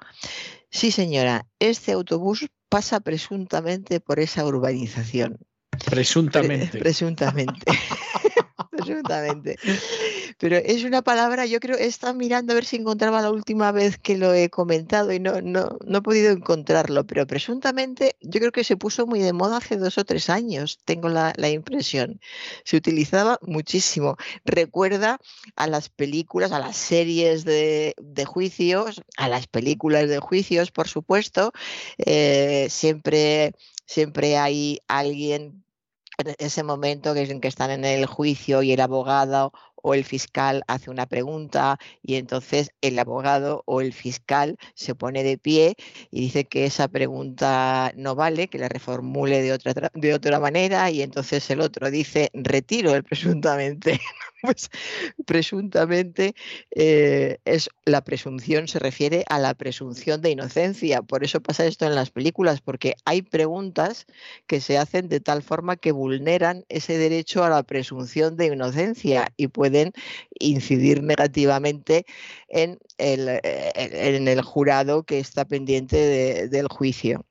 sí 0.71 0.91
señora, 0.91 1.47
este 1.59 1.93
autobús 1.93 2.47
pasa 2.69 3.01
presuntamente 3.01 4.01
por 4.01 4.21
esa 4.21 4.45
urbanización. 4.45 5.39
Presuntamente. 5.85 6.79
presuntamente. 6.79 7.65
presuntamente. 8.71 9.57
Pero 10.39 10.57
es 10.57 10.85
una 10.85 11.03
palabra, 11.03 11.47
yo 11.47 11.59
creo, 11.61 11.77
he 11.77 11.87
estado 11.87 12.15
mirando 12.15 12.53
a 12.53 12.55
ver 12.55 12.65
si 12.65 12.77
encontraba 12.77 13.21
la 13.21 13.31
última 13.31 13.73
vez 13.73 13.99
que 13.99 14.17
lo 14.17 14.33
he 14.33 14.51
comentado 14.51 15.13
y 15.13 15.19
no, 15.19 15.41
no, 15.41 15.79
no 15.85 15.99
he 15.99 16.03
podido 16.03 16.31
encontrarlo, 16.31 17.05
pero 17.07 17.27
presuntamente 17.27 18.17
yo 18.21 18.39
creo 18.41 18.53
que 18.53 18.65
se 18.65 18.77
puso 18.77 19.07
muy 19.07 19.21
de 19.21 19.33
moda 19.33 19.57
hace 19.57 19.77
dos 19.77 19.99
o 19.99 20.05
tres 20.05 20.31
años, 20.31 20.79
tengo 20.85 21.09
la, 21.09 21.33
la 21.37 21.49
impresión. 21.51 22.21
Se 22.65 22.77
utilizaba 22.77 23.39
muchísimo. 23.43 24.17
Recuerda 24.45 25.19
a 25.57 25.67
las 25.67 25.89
películas, 25.89 26.53
a 26.53 26.61
las 26.61 26.77
series 26.77 27.45
de, 27.45 27.95
de 28.01 28.25
juicios, 28.25 29.03
a 29.17 29.29
las 29.29 29.47
películas 29.49 30.09
de 30.09 30.19
juicios, 30.19 30.71
por 30.71 30.89
supuesto. 30.89 31.53
Eh, 31.99 32.69
siempre, 32.71 33.55
siempre 33.87 34.37
hay 34.37 34.81
alguien 34.87 35.65
en 36.19 36.35
ese 36.39 36.63
momento 36.65 37.15
que, 37.15 37.41
que 37.41 37.49
están 37.49 37.71
en 37.71 37.85
el 37.85 38.07
juicio 38.07 38.63
y 38.63 38.73
el 38.73 38.81
abogado 38.81 39.53
o 39.83 39.95
el 39.95 40.05
fiscal 40.05 40.63
hace 40.67 40.91
una 40.91 41.07
pregunta 41.07 41.79
y 42.03 42.17
entonces 42.17 42.71
el 42.81 42.99
abogado 42.99 43.63
o 43.67 43.81
el 43.81 43.93
fiscal 43.93 44.57
se 44.75 44.95
pone 44.95 45.23
de 45.23 45.39
pie 45.39 45.75
y 46.11 46.21
dice 46.21 46.45
que 46.45 46.65
esa 46.65 46.89
pregunta 46.89 47.93
no 47.97 48.15
vale, 48.15 48.49
que 48.49 48.59
la 48.59 48.69
reformule 48.69 49.43
de 49.43 49.53
otra, 49.53 49.91
de 49.95 50.15
otra 50.15 50.41
manera 50.41 50.91
y 50.91 51.03
entonces 51.03 51.49
el 51.51 51.61
otro 51.61 51.91
dice 51.91 52.31
retiro 52.35 52.95
el 52.95 53.05
presuntamente. 53.05 54.01
pues 54.43 54.71
presuntamente 55.27 56.35
eh, 56.71 57.39
es 57.45 57.71
la 57.85 58.03
presunción 58.03 58.69
se 58.69 58.79
refiere 58.79 59.25
a 59.29 59.39
la 59.39 59.55
presunción 59.55 60.21
de 60.21 60.31
inocencia. 60.31 61.03
Por 61.03 61.25
eso 61.25 61.41
pasa 61.41 61.67
esto 61.67 61.87
en 61.87 61.95
las 61.95 62.11
películas, 62.11 62.61
porque 62.61 62.95
hay 63.05 63.23
preguntas 63.23 64.07
que 64.47 64.61
se 64.61 64.79
hacen 64.79 65.09
de 65.09 65.21
tal 65.21 65.43
forma 65.43 65.77
que 65.77 65.93
vulneran 65.93 66.65
ese 66.69 66.99
derecho 66.99 67.45
a 67.45 67.51
la 67.51 67.63
presunción 67.63 68.37
de 68.37 68.47
inocencia 68.47 69.33
y 69.37 69.49
pueden 69.49 69.93
incidir 70.39 71.03
negativamente 71.03 72.07
en 72.49 72.79
el, 72.99 73.29
eh, 73.29 73.73
en 73.75 74.29
el 74.29 74.43
jurado 74.43 75.03
que 75.05 75.19
está 75.19 75.45
pendiente 75.45 76.49
del 76.49 76.69
juicio. 76.69 77.25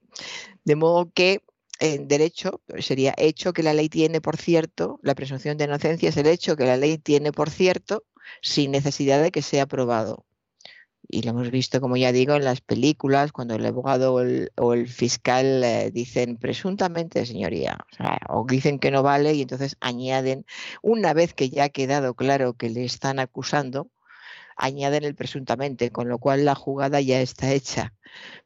De 0.65 0.75
modo 0.75 1.11
que 1.13 1.41
en 1.79 2.07
derecho 2.07 2.61
sería 2.79 3.13
hecho 3.17 3.53
que 3.53 3.63
la 3.63 3.73
ley 3.73 3.89
tiene 3.89 4.21
por 4.21 4.37
cierto, 4.37 4.99
la 5.03 5.15
presunción 5.15 5.57
de 5.57 5.65
inocencia 5.65 6.09
es 6.09 6.17
el 6.17 6.27
hecho 6.27 6.55
que 6.55 6.65
la 6.65 6.77
ley 6.77 6.97
tiene 6.97 7.31
por 7.31 7.49
cierto 7.49 8.03
sin 8.41 8.71
necesidad 8.71 9.21
de 9.21 9.31
que 9.31 9.41
sea 9.41 9.63
aprobado. 9.63 10.25
Y 11.09 11.21
lo 11.21 11.29
hemos 11.29 11.51
visto, 11.51 11.79
como 11.79 11.95
ya 11.95 12.11
digo, 12.11 12.35
en 12.35 12.43
las 12.43 12.59
películas, 12.59 13.31
cuando 13.31 13.55
el 13.55 13.65
abogado 13.65 14.15
o 14.15 14.73
el, 14.73 14.87
fiscal 14.89 15.63
eh, 15.63 15.89
dicen 15.91 16.35
presuntamente, 16.37 17.25
señoría, 17.25 17.77
o, 18.27 18.45
dicen 18.45 18.77
que 18.77 18.91
no 18.91 19.03
vale 19.03 19.33
y 19.33 19.41
entonces 19.41 19.77
añaden, 19.79 20.45
una 20.81 21.13
vez 21.13 21.33
que 21.33 21.49
ya 21.49 21.65
ha 21.65 21.69
quedado 21.69 22.13
claro 22.13 22.55
que 22.55 22.69
le 22.69 22.83
están 22.83 23.19
acusando, 23.19 23.89
añaden 24.57 25.03
el 25.03 25.15
presuntamente, 25.15 25.91
con 25.91 26.09
lo 26.09 26.19
cual 26.19 26.45
la 26.45 26.55
jugada 26.55 27.01
ya 27.01 27.21
está 27.21 27.53
hecha. 27.53 27.93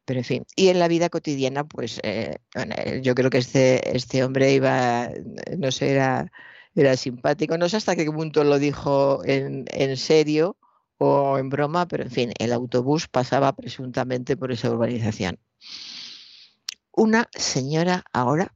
Pero 0.06 0.20
en 0.20 0.26
fin, 0.26 0.46
y 0.56 0.70
en 0.70 0.80
la 0.80 0.88
vida 0.88 1.10
cotidiana, 1.10 1.64
pues 1.64 2.00
eh, 2.04 2.38
yo 3.02 3.16
creo 3.16 3.30
que 3.30 3.38
este, 3.40 3.96
este 3.96 4.24
hombre 4.24 4.54
iba, 4.54 5.10
no 5.58 5.72
sé, 5.72 5.92
era, 5.92 6.32
era 6.76 6.98
simpático, 6.98 7.58
no 7.58 7.70
sé 7.70 7.78
hasta 7.78 7.96
qué 7.96 8.06
punto 8.06 8.44
lo 8.44 8.60
dijo 8.60 9.22
en, 9.26 9.66
en 9.72 9.98
serio 9.98 10.58
o 10.98 11.38
en 11.38 11.50
broma, 11.50 11.88
pero 11.88 12.04
en 12.04 12.12
fin, 12.12 12.32
el 12.40 12.54
autobús 12.54 13.08
pasaba 13.08 13.54
presuntamente 13.54 14.38
por 14.38 14.52
esa 14.52 14.70
urbanización. 14.70 15.40
Una 16.92 17.30
señora 17.34 18.04
ahora 18.14 18.54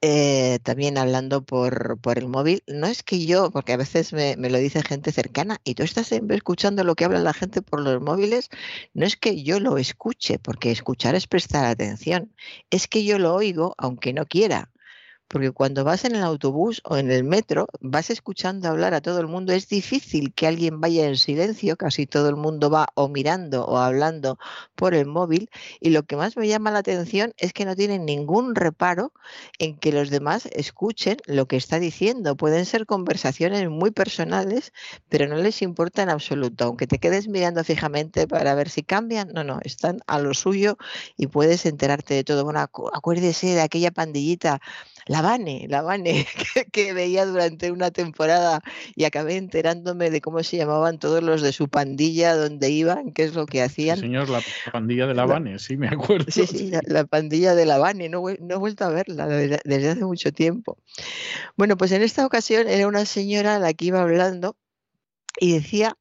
eh, 0.00 0.58
también 0.62 0.98
hablando 0.98 1.42
por, 1.42 1.98
por, 2.00 2.18
el 2.18 2.28
móvil, 2.28 2.62
no 2.66 2.86
es 2.86 3.02
que 3.02 3.24
yo, 3.26 3.50
porque 3.50 3.72
a 3.72 3.76
veces 3.76 4.12
me, 4.12 4.36
me, 4.36 4.50
lo 4.50 4.58
dice 4.58 4.82
gente 4.82 5.12
cercana 5.12 5.60
y 5.64 5.74
tú 5.74 5.82
estás 5.82 6.08
siempre 6.08 6.36
escuchando 6.36 6.84
lo 6.84 6.94
que 6.94 7.04
habla 7.04 7.20
la 7.20 7.32
gente 7.32 7.62
por 7.62 7.80
los 7.80 8.00
móviles, 8.02 8.50
no 8.92 9.06
es 9.06 9.16
que 9.16 9.42
yo 9.42 9.60
lo 9.60 9.78
escuche, 9.78 10.38
porque 10.38 10.70
escuchar 10.70 11.14
es 11.14 11.26
prestar 11.26 11.64
atención, 11.64 12.32
es 12.70 12.88
que 12.88 13.04
yo 13.04 13.18
lo 13.18 13.34
oigo 13.34 13.74
aunque 13.78 14.12
no 14.12 14.26
quiera 14.26 14.70
porque 15.28 15.50
cuando 15.50 15.84
vas 15.84 16.04
en 16.04 16.14
el 16.14 16.22
autobús 16.22 16.80
o 16.84 16.96
en 16.96 17.10
el 17.10 17.24
metro, 17.24 17.66
vas 17.80 18.10
escuchando 18.10 18.68
hablar 18.68 18.94
a 18.94 19.00
todo 19.00 19.20
el 19.20 19.26
mundo, 19.26 19.52
es 19.52 19.68
difícil 19.68 20.32
que 20.34 20.46
alguien 20.46 20.80
vaya 20.80 21.06
en 21.06 21.16
silencio, 21.16 21.76
casi 21.76 22.06
todo 22.06 22.28
el 22.28 22.36
mundo 22.36 22.70
va 22.70 22.88
o 22.94 23.08
mirando 23.08 23.64
o 23.64 23.78
hablando 23.78 24.38
por 24.74 24.94
el 24.94 25.06
móvil, 25.06 25.50
y 25.80 25.90
lo 25.90 26.04
que 26.04 26.16
más 26.16 26.36
me 26.36 26.48
llama 26.48 26.70
la 26.70 26.80
atención 26.80 27.32
es 27.36 27.52
que 27.52 27.64
no 27.64 27.74
tienen 27.74 28.04
ningún 28.04 28.54
reparo 28.54 29.12
en 29.58 29.76
que 29.78 29.92
los 29.92 30.10
demás 30.10 30.46
escuchen 30.52 31.16
lo 31.26 31.46
que 31.46 31.56
está 31.56 31.78
diciendo. 31.78 32.36
Pueden 32.36 32.66
ser 32.66 32.86
conversaciones 32.86 33.68
muy 33.68 33.90
personales, 33.90 34.72
pero 35.08 35.26
no 35.26 35.36
les 35.36 35.62
importa 35.62 36.02
en 36.02 36.10
absoluto, 36.10 36.64
aunque 36.64 36.86
te 36.86 36.98
quedes 36.98 37.28
mirando 37.28 37.64
fijamente 37.64 38.26
para 38.28 38.54
ver 38.54 38.68
si 38.68 38.82
cambian, 38.82 39.28
no, 39.34 39.44
no, 39.44 39.58
están 39.62 40.00
a 40.06 40.18
lo 40.18 40.34
suyo 40.34 40.76
y 41.16 41.26
puedes 41.28 41.66
enterarte 41.66 42.14
de 42.14 42.24
todo. 42.24 42.44
Bueno, 42.44 42.60
acuérdese 42.60 43.48
de 43.48 43.60
aquella 43.60 43.90
pandillita 43.90 44.60
la 45.06 45.22
Vane, 45.22 45.66
la 45.68 45.82
Vane, 45.82 46.26
que, 46.72 46.92
veía 46.92 47.26
durante 47.26 47.70
una 47.70 47.90
temporada 47.90 48.62
y 48.94 49.04
acabé 49.04 49.36
enterándome 49.36 50.10
de 50.10 50.20
cómo 50.20 50.42
se 50.42 50.56
llamaban 50.56 50.98
todos 50.98 51.22
los 51.22 51.42
de 51.42 51.52
su 51.52 51.68
pandilla, 51.68 52.34
dónde 52.34 52.70
iban, 52.70 53.12
qué 53.12 53.24
es 53.24 53.34
lo 53.34 53.46
que 53.46 53.62
hacían. 53.62 53.98
señor, 53.98 54.28
la 54.28 54.40
pandilla 54.72 55.06
de 55.06 55.14
la 55.14 55.26
Vane, 55.26 55.58
sí, 55.58 55.76
me 55.76 55.88
acuerdo. 55.88 56.26
Sí, 56.30 56.46
sí, 56.46 56.70
la, 56.86 57.04
pandilla 57.04 57.54
de 57.54 57.66
la 57.66 57.78
Vane, 57.78 58.08
no, 58.08 58.22
no, 58.40 58.54
he 58.54 58.58
vuelto 58.58 58.84
a 58.84 58.88
verla 58.88 59.26
desde 59.26 59.90
hace 59.90 60.04
mucho 60.04 60.32
tiempo. 60.32 60.78
Bueno, 61.56 61.76
pues 61.76 61.92
en 61.92 62.02
esta 62.02 62.24
ocasión 62.26 62.68
era 62.68 62.86
una 62.88 63.04
señora 63.04 63.58
la 63.58 63.72
que 63.74 63.86
iba 63.86 64.02
hablando 64.02 64.56
y 65.38 65.52
decía 65.52 65.96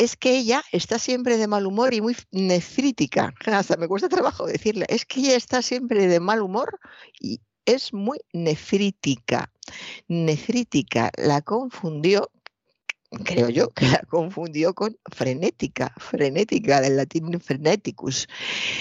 es 0.00 0.16
que 0.16 0.38
ella 0.38 0.62
está 0.72 0.98
siempre 0.98 1.36
de 1.36 1.46
mal 1.46 1.66
humor 1.66 1.92
y 1.92 2.00
muy 2.00 2.16
nefrítica. 2.30 3.34
Hasta 3.46 3.76
me 3.76 3.86
cuesta 3.86 4.08
trabajo 4.08 4.46
decirle, 4.46 4.86
es 4.88 5.04
que 5.04 5.20
ella 5.20 5.36
está 5.36 5.60
siempre 5.60 6.06
de 6.06 6.20
mal 6.20 6.40
humor 6.40 6.80
y, 7.20 7.42
es 7.74 7.92
muy 7.92 8.18
nefrítica. 8.32 9.52
Nefrítica 10.08 11.10
la 11.16 11.42
confundió, 11.42 12.30
creo 13.24 13.48
yo, 13.48 13.70
que 13.70 13.86
la 13.86 14.02
confundió 14.08 14.74
con 14.74 14.98
frenética, 15.10 15.94
frenética 15.98 16.80
del 16.80 16.96
latín 16.96 17.40
freneticus, 17.40 18.28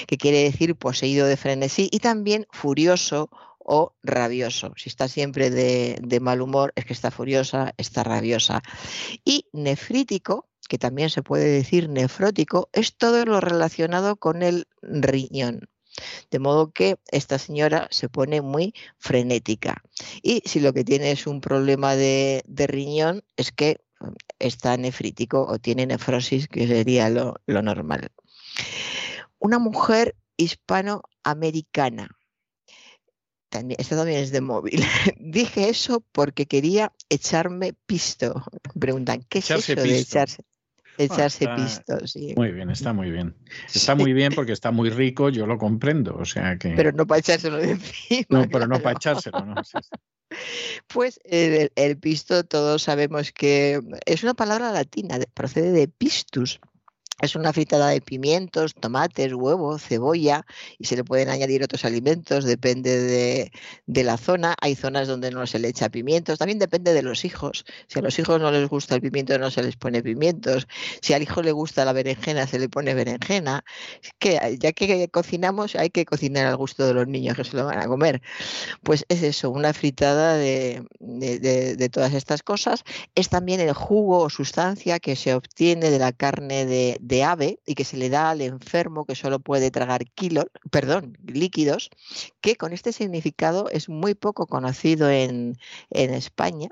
que 0.08 0.18
quiere 0.18 0.44
decir 0.44 0.76
poseído 0.76 1.28
de 1.28 1.38
frenesí, 1.38 1.90
y 1.92 2.00
también 2.00 2.48
furioso 2.52 3.30
o 3.60 3.94
rabioso. 4.02 4.74
Si 4.78 4.90
está 4.90 5.08
siempre 5.08 5.52
de, 5.52 6.00
de 6.02 6.20
mal 6.20 6.42
humor, 6.42 6.74
es 6.76 6.86
que 6.86 6.94
está 6.94 7.12
furiosa, 7.12 7.76
está 7.78 8.04
rabiosa. 8.04 8.64
Y 9.24 9.46
nefrítico, 9.54 10.50
que 10.68 10.80
también 10.80 11.12
se 11.12 11.22
puede 11.22 11.46
decir 11.46 11.90
nefrótico, 11.90 12.70
es 12.74 12.98
todo 12.98 13.26
lo 13.26 13.40
relacionado 13.42 14.16
con 14.16 14.42
el 14.42 14.68
riñón. 14.82 15.70
De 16.32 16.40
modo 16.40 16.72
que 16.72 16.98
esta 17.12 17.38
señora 17.38 17.88
se 17.92 18.10
pone 18.10 18.42
muy 18.42 18.74
frenética. 18.98 19.84
Y 20.22 20.42
si 20.46 20.60
lo 20.60 20.74
que 20.74 20.84
tiene 20.84 21.12
es 21.12 21.28
un 21.28 21.42
problema 21.42 21.96
de, 21.96 22.44
riñón, 22.48 23.24
es 23.38 23.52
que 23.52 23.82
mm, 24.00 24.08
está 24.40 24.78
nefrítico 24.78 25.46
o 25.46 25.60
tiene 25.60 25.86
nefrosis, 25.86 26.48
que 26.48 26.68
sería 26.68 27.10
lo, 27.10 27.36
normal. 27.48 28.12
Una 29.40 29.60
mujer 29.60 30.16
hispanoamericana. 30.38 32.16
También, 33.50 33.80
esto 33.80 33.96
también 33.96 34.20
es 34.20 34.32
de 34.32 34.42
móvil. 34.42 34.84
Dije 35.20 35.70
eso 35.70 36.04
porque 36.12 36.46
quería 36.46 36.94
echarme 37.10 37.74
pisto. 37.86 38.44
Preguntan, 38.80 39.26
¿qué 39.28 39.40
es 39.40 39.50
eso 39.50 39.76
de 39.76 40.00
echarse? 40.00 40.44
Echarse 41.00 41.48
pistos. 41.56 42.16
Muy 42.36 42.52
bien, 42.52 42.70
está 42.70 42.94
muy 42.94 43.10
bien. 43.10 43.36
Está 43.74 43.96
muy 43.96 44.14
bien 44.14 44.34
porque 44.36 44.52
está 44.52 44.72
muy 44.72 44.90
rico, 44.90 45.30
yo 45.30 45.48
lo 45.48 45.58
comprendo. 45.58 46.16
O 46.16 46.26
sea 46.26 46.58
que... 46.58 46.74
Pero 46.76 46.92
no 46.92 47.08
para 47.08 47.20
echárselo 47.20 47.58
de 47.58 47.72
encima. 47.72 48.26
No, 48.30 48.48
pero 48.52 48.68
no 48.68 48.80
para 48.80 48.96
echárselo, 48.96 49.46
¿no? 49.46 49.56
Pues 50.88 51.20
el, 51.24 51.72
el, 51.76 51.98
pisto, 51.98 52.44
todos 52.44 52.84
sabemos 52.84 53.32
que 53.32 53.80
es 54.06 54.24
una 54.24 54.36
palabra 54.36 54.72
latina, 54.72 55.18
procede 55.34 55.72
de 55.72 55.88
pistus, 55.88 56.60
Es 57.22 57.36
una 57.36 57.52
fritada 57.52 57.90
de 57.90 58.00
pimientos, 58.00 58.74
tomates, 58.76 59.34
huevo, 59.34 59.78
cebolla 59.78 60.46
y 60.78 60.86
se 60.86 60.96
le 60.96 61.04
pueden 61.04 61.28
añadir 61.28 61.62
otros 61.64 61.84
alimentos, 61.84 62.46
depende 62.46 62.98
de, 62.98 63.52
de, 63.88 64.04
la 64.06 64.16
zona. 64.16 64.56
Hay 64.62 64.76
zonas 64.76 65.10
donde 65.10 65.30
no 65.30 65.46
se 65.46 65.60
le 65.60 65.68
echa 65.68 65.90
pimientos, 65.90 66.40
también 66.40 66.60
depende 66.60 66.94
de 66.94 67.02
los 67.02 67.26
hijos. 67.26 67.66
Si 67.88 68.00
a 68.00 68.02
los 68.02 68.18
hijos 68.20 68.40
no 68.40 68.52
les 68.52 68.70
gusta 68.70 68.96
el 68.96 69.02
pimiento, 69.02 69.38
no 69.38 69.52
se 69.52 69.62
les 69.64 69.76
pone 69.76 70.02
pimientos. 70.02 70.68
Si 71.02 71.14
al 71.14 71.22
hijo 71.22 71.42
le 71.42 71.52
gusta 71.52 71.84
la 71.84 71.92
berenjena, 71.92 72.48
se 72.48 72.58
le 72.58 72.70
pone 72.70 72.94
berenjena. 72.94 73.66
Es 74.02 74.12
que 74.18 74.58
ya 74.58 74.72
que 74.72 75.10
cocinamos, 75.10 75.76
hay 75.76 75.90
que 75.90 76.06
cocinar 76.06 76.46
al 76.46 76.56
gusto 76.56 76.88
de 76.88 76.94
los 76.94 77.08
niños 77.08 77.36
que 77.36 77.44
se 77.44 77.58
lo 77.58 77.66
van 77.66 77.80
a 77.80 77.88
comer. 77.88 78.22
Pues 78.82 79.06
es 79.10 79.24
eso, 79.24 79.50
una 79.50 79.74
fritada 79.74 80.36
de, 80.36 80.86
de 81.00 81.90
todas 81.90 82.14
estas 82.14 82.44
cosas. 82.44 82.86
Es 83.16 83.28
también 83.28 83.60
el 83.60 83.74
jugo 83.74 84.20
o 84.20 84.30
sustancia 84.30 85.00
que 85.00 85.18
se 85.18 85.34
obtiene 85.34 85.90
de 85.90 86.00
la 86.00 86.14
carne 86.14 86.66
de 86.66 86.98
de 87.10 87.24
ave 87.24 87.60
y 87.66 87.76
que 87.76 87.84
se 87.84 87.98
le 87.98 88.10
da 88.10 88.30
al 88.30 88.42
enfermo 88.42 89.06
que 89.06 89.16
solo 89.16 89.40
puede 89.40 89.72
tragar 89.72 90.06
kilos, 90.06 90.46
perdón, 90.72 91.18
líquidos, 91.26 91.90
que 92.40 92.56
con 92.56 92.72
este 92.72 92.94
significado 92.94 93.70
es 93.72 93.90
muy 93.90 94.14
poco 94.14 94.48
conocido 94.48 95.10
en, 95.10 95.58
en 95.90 96.14
España. 96.14 96.70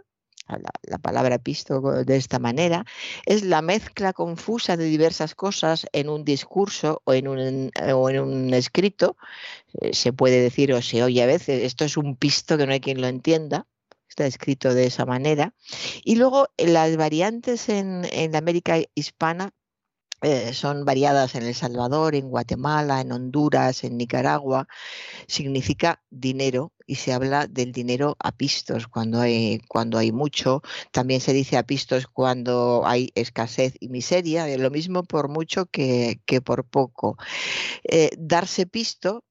La, 0.47 0.71
la, 0.83 0.97
palabra 0.97 1.39
pisto 1.39 1.81
de 1.81 2.15
esta 2.15 2.39
manera, 2.39 2.85
es 3.25 3.43
la 3.43 3.61
mezcla 3.61 4.13
confusa 4.13 4.77
de 4.77 4.85
diversas 4.85 5.35
cosas 5.35 5.87
en 5.91 6.07
un 6.07 6.23
discurso 6.23 7.01
o 7.03 7.13
en 7.13 7.27
un, 7.27 7.71
o 7.93 8.09
en 8.09 8.19
un 8.21 8.53
escrito. 8.53 9.17
Eh, 9.81 9.93
se 9.93 10.13
puede 10.13 10.39
decir 10.39 10.71
o 10.71 10.81
se 10.81 11.03
oye 11.03 11.21
a 11.21 11.25
veces, 11.25 11.63
esto 11.63 11.83
es 11.83 11.97
un 11.97 12.15
pisto 12.15 12.57
que 12.57 12.65
no 12.65 12.71
hay 12.71 12.79
quien 12.79 13.01
lo 13.01 13.07
entienda, 13.07 13.67
está 14.07 14.25
escrito 14.25 14.73
de 14.73 14.85
esa 14.85 15.05
manera. 15.05 15.53
Y 16.05 16.15
luego 16.15 16.47
las 16.57 16.95
variantes 16.95 17.67
en, 17.67 18.07
en 18.13 18.33
América 18.33 18.77
hispana 18.95 19.53
eh, 20.21 20.53
son 20.53 20.85
variadas 20.85 21.35
en 21.35 21.43
El 21.43 21.53
Salvador, 21.55 22.15
en 22.15 22.29
Guatemala, 22.29 23.01
en 23.01 23.11
Honduras, 23.11 23.83
en 23.83 23.97
Nicaragua, 23.97 24.67
significa 25.27 26.01
dinero 26.09 26.73
y 26.87 26.95
se 26.95 27.13
habla 27.13 27.47
del 27.47 27.71
dinero 27.71 28.15
a 28.19 28.31
pistos 28.31 28.87
cuando 28.87 29.19
hay, 29.21 29.59
cuando 29.67 29.97
hay 29.97 30.11
mucho. 30.11 30.61
También 30.91 31.21
se 31.21 31.33
dice 31.33 31.57
a 31.57 31.63
pistos 31.63 32.07
cuando 32.07 32.83
hay 32.85 33.11
escasez 33.15 33.75
y 33.79 33.89
miseria, 33.89 34.47
lo 34.57 34.71
mismo 34.71 35.03
por 35.03 35.29
mucho 35.29 35.67
que, 35.67 36.21
que 36.25 36.41
por 36.41 36.65
poco. 36.65 37.17
Eh, 37.83 38.09
darse 38.17 38.65
pisto 38.65 39.23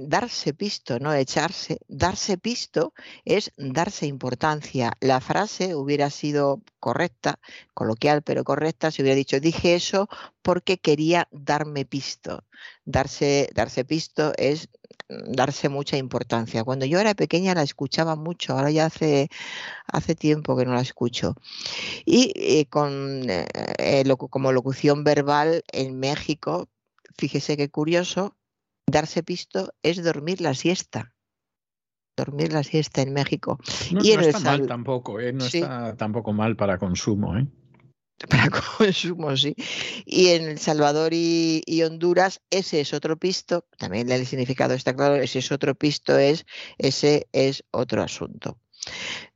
darse 0.00 0.54
pisto, 0.54 0.98
no 0.98 1.12
echarse, 1.12 1.78
darse 1.88 2.38
pisto 2.38 2.92
es 3.24 3.52
darse 3.56 4.06
importancia. 4.06 4.92
La 5.00 5.20
frase 5.20 5.74
hubiera 5.74 6.10
sido 6.10 6.62
correcta, 6.80 7.38
coloquial 7.74 8.22
pero 8.22 8.44
correcta, 8.44 8.90
si 8.90 9.02
hubiera 9.02 9.16
dicho, 9.16 9.40
dije 9.40 9.74
eso 9.74 10.08
porque 10.42 10.78
quería 10.78 11.28
darme 11.30 11.84
pisto. 11.84 12.44
Darse, 12.84 13.48
darse 13.54 13.84
pisto 13.84 14.32
es 14.36 14.68
darse 15.08 15.68
mucha 15.68 15.96
importancia. 15.96 16.64
Cuando 16.64 16.86
yo 16.86 17.00
era 17.00 17.14
pequeña 17.14 17.54
la 17.54 17.62
escuchaba 17.62 18.16
mucho, 18.16 18.54
ahora 18.54 18.70
ya 18.70 18.86
hace, 18.86 19.28
hace 19.86 20.14
tiempo 20.14 20.56
que 20.56 20.64
no 20.64 20.74
la 20.74 20.82
escucho. 20.82 21.34
Y 22.04 22.32
eh, 22.36 22.66
con, 22.66 23.28
eh, 23.30 23.46
eh 23.78 24.04
como 24.30 24.52
locución 24.52 25.04
verbal 25.04 25.64
en 25.72 25.98
México, 25.98 26.68
fíjese 27.16 27.56
qué 27.56 27.70
curioso, 27.70 28.37
darse 28.90 29.22
pisto 29.22 29.72
es 29.82 30.02
dormir 30.02 30.40
la 30.40 30.54
siesta. 30.54 31.14
Dormir 32.16 32.52
la 32.52 32.64
siesta 32.64 33.02
en 33.02 33.12
México. 33.12 33.58
No, 33.92 34.00
y 34.02 34.16
no 34.16 34.22
está 34.22 34.40
mal 34.40 34.66
tampoco, 34.66 35.20
¿eh? 35.20 35.32
no 35.32 35.44
sí. 35.44 35.58
está 35.58 35.96
tampoco 35.96 36.32
mal 36.32 36.56
para 36.56 36.78
consumo. 36.78 37.36
¿eh? 37.36 37.46
Para 38.28 38.50
consumo, 38.50 39.36
sí. 39.36 39.54
Y 40.04 40.30
en 40.30 40.48
El 40.48 40.58
Salvador 40.58 41.14
y, 41.14 41.62
y, 41.64 41.84
Honduras, 41.84 42.40
ese 42.50 42.80
es 42.80 42.92
otro 42.92 43.16
pisto, 43.16 43.64
también 43.78 44.10
el 44.10 44.26
significado 44.26 44.74
está 44.74 44.92
claro, 44.94 45.14
ese 45.14 45.38
es 45.38 45.52
otro 45.52 45.76
pisto, 45.76 46.18
es, 46.18 46.44
ese 46.78 47.28
es 47.30 47.62
otro 47.70 48.02
asunto. 48.02 48.58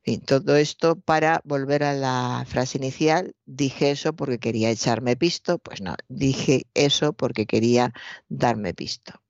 En 0.03 0.21
todo 0.21 0.57
esto 0.57 0.99
para 0.99 1.41
volver 1.45 1.83
a 1.83 1.93
la 1.93 2.45
frase 2.47 2.77
inicial, 2.77 3.35
dije 3.45 3.91
eso 3.91 4.13
porque 4.13 4.39
quería 4.39 4.69
echarme 4.69 5.15
pisto, 5.15 5.59
pues 5.59 5.81
no, 5.81 5.95
dije 6.09 6.67
eso 6.73 7.13
porque 7.13 7.45
quería 7.45 7.93
darme 8.27 8.73
pisto. 8.73 9.22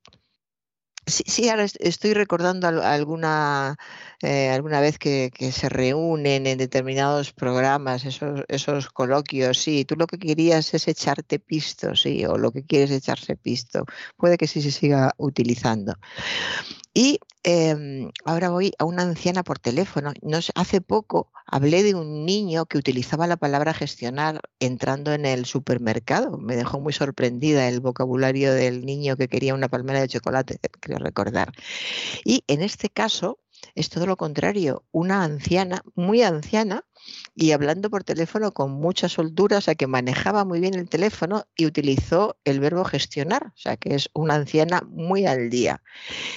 Sí, 1.06 1.22
sí, 1.26 1.48
ahora 1.50 1.64
estoy 1.64 2.14
recordando 2.14 2.66
alguna, 2.66 3.76
eh, 4.22 4.48
alguna 4.48 4.80
vez 4.80 4.98
que, 4.98 5.30
que, 5.34 5.52
se 5.52 5.68
reúnen 5.68 6.46
en 6.46 6.56
determinados 6.56 7.32
programas, 7.34 8.06
esos, 8.06 8.40
esos 8.48 8.88
coloquios, 8.88 9.58
sí, 9.58 9.84
tú 9.84 9.96
lo 9.96 10.06
que 10.06 10.18
querías 10.18 10.72
es 10.72 10.88
echarte 10.88 11.38
pisto, 11.38 11.94
sí, 11.94 12.24
o 12.24 12.38
lo 12.38 12.52
que 12.52 12.64
quieres 12.64 12.90
es 12.90 12.98
echarse 12.98 13.36
pisto. 13.36 13.84
Puede 14.16 14.38
que 14.38 14.46
sí 14.46 14.62
se 14.62 14.70
siga 14.70 15.12
utilizando. 15.18 15.94
Y 16.94 17.18
eh, 17.42 18.08
ahora 18.24 18.50
voy 18.50 18.72
a 18.78 18.84
una 18.84 19.02
anciana 19.02 19.42
por 19.42 19.58
teléfono. 19.58 20.12
No 20.22 20.40
sé, 20.40 20.52
hace 20.54 20.80
poco 20.80 21.32
hablé 21.46 21.82
de 21.82 21.94
un 21.94 22.24
niño 22.24 22.66
que 22.66 22.78
utilizaba 22.78 23.26
la 23.26 23.36
palabra 23.36 23.74
gestionar 23.74 24.40
entrando 24.60 25.12
en 25.12 25.26
el 25.26 25.44
supermercado. 25.44 26.38
Me 26.38 26.56
dejó 26.56 26.80
muy 26.80 26.92
sorprendida 26.92 27.68
el 27.68 27.80
vocabulario 27.80 28.54
del 28.54 28.86
niño 28.86 29.16
que 29.16 29.28
quería 29.28 29.54
una 29.54 29.68
palmera 29.68 30.00
de 30.00 30.08
chocolate, 30.08 30.58
creo 30.80 30.98
recordar. 30.98 31.52
Y 32.24 32.44
en 32.46 32.62
este 32.62 32.88
caso 32.90 33.40
es 33.74 33.88
todo 33.88 34.06
lo 34.06 34.16
contrario, 34.16 34.84
una 34.92 35.24
anciana, 35.24 35.82
muy 35.94 36.22
anciana, 36.22 36.84
y 37.34 37.52
hablando 37.52 37.90
por 37.90 38.04
teléfono 38.04 38.52
con 38.52 38.70
mucha 38.70 39.08
soltura, 39.08 39.58
o 39.58 39.60
sea 39.60 39.74
que 39.74 39.86
manejaba 39.86 40.44
muy 40.44 40.60
bien 40.60 40.74
el 40.74 40.88
teléfono 40.88 41.46
y 41.56 41.66
utilizó 41.66 42.38
el 42.44 42.60
verbo 42.60 42.84
gestionar, 42.84 43.48
o 43.48 43.58
sea 43.58 43.76
que 43.76 43.94
es 43.94 44.10
una 44.14 44.34
anciana 44.34 44.82
muy 44.88 45.26
al 45.26 45.50
día. 45.50 45.82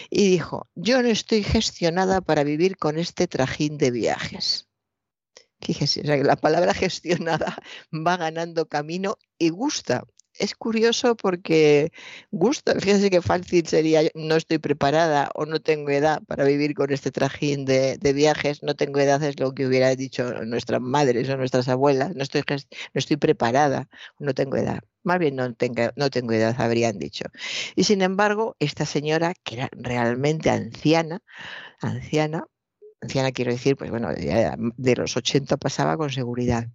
Y 0.10 0.30
dijo, 0.30 0.68
yo 0.76 1.02
no 1.02 1.10
estoy 1.10 1.44
gestionada 1.44 2.22
para 2.22 2.44
vivir 2.44 2.78
con 2.78 2.98
este 2.98 3.28
trajín 3.28 3.78
de 3.78 3.92
viajes. 3.92 4.68
Fíjese, 5.62 6.02
o 6.02 6.06
sea 6.06 6.18
que 6.18 6.24
la 6.24 6.36
palabra 6.36 6.74
gestionada 6.74 7.58
va 7.94 8.18
ganando 8.18 8.68
camino 8.68 9.18
y 9.38 9.50
gusta 9.50 10.06
es 10.40 10.56
curioso 10.56 11.16
porque 11.16 11.92
gusta, 12.32 12.74
fíjense 12.80 13.10
qué 13.10 13.22
fácil 13.22 13.68
sería, 13.68 14.02
no 14.16 14.36
estoy 14.36 14.58
preparada 14.60 15.30
o 15.36 15.46
no 15.46 15.60
tengo 15.60 15.90
edad 15.90 16.22
para 16.28 16.44
vivir 16.46 16.74
con 16.74 16.92
este 16.92 17.12
trajín 17.12 17.66
de, 17.66 17.98
de, 17.98 18.14
viajes, 18.14 18.64
no 18.64 18.76
tengo 18.76 19.00
edad 19.00 19.22
es 19.24 19.40
lo 19.40 19.54
que 19.54 19.66
hubiera 19.68 19.96
dicho 19.96 20.44
nuestras 20.46 20.82
madres 20.82 21.30
o 21.30 21.38
nuestras 21.38 21.68
abuelas, 21.68 22.16
no 22.16 22.24
estoy, 22.24 22.44
no 22.50 23.00
estoy 23.00 23.18
preparada, 23.18 23.90
no 24.20 24.34
tengo 24.34 24.58
edad. 24.58 24.82
Más 25.04 25.20
bien 25.20 25.36
no 25.36 25.54
tengo, 25.54 25.90
no 25.96 26.10
tengo 26.10 26.34
edad, 26.34 26.56
habrían 26.60 26.98
dicho. 27.00 27.26
Y 27.76 27.86
sin 27.86 28.02
embargo, 28.02 28.56
esta 28.60 28.86
señora, 28.86 29.34
que 29.44 29.56
era 29.56 29.70
realmente 29.74 30.50
anciana, 30.50 31.22
anciana, 31.82 32.46
anciana 33.02 33.32
quiero 33.32 33.52
decir, 33.52 33.78
pues 33.78 33.90
bueno, 33.90 34.10
de 34.14 34.96
los 34.96 35.16
80 35.18 35.58
pasaba 35.58 35.98
con 35.98 36.10
seguridad 36.10 36.68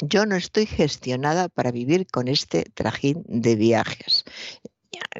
yo 0.00 0.26
no 0.26 0.36
estoy 0.36 0.66
gestionada 0.66 1.48
para 1.48 1.72
vivir 1.72 2.06
con 2.06 2.28
este 2.28 2.64
trajín 2.74 3.24
de 3.26 3.56
viajes. 3.56 4.24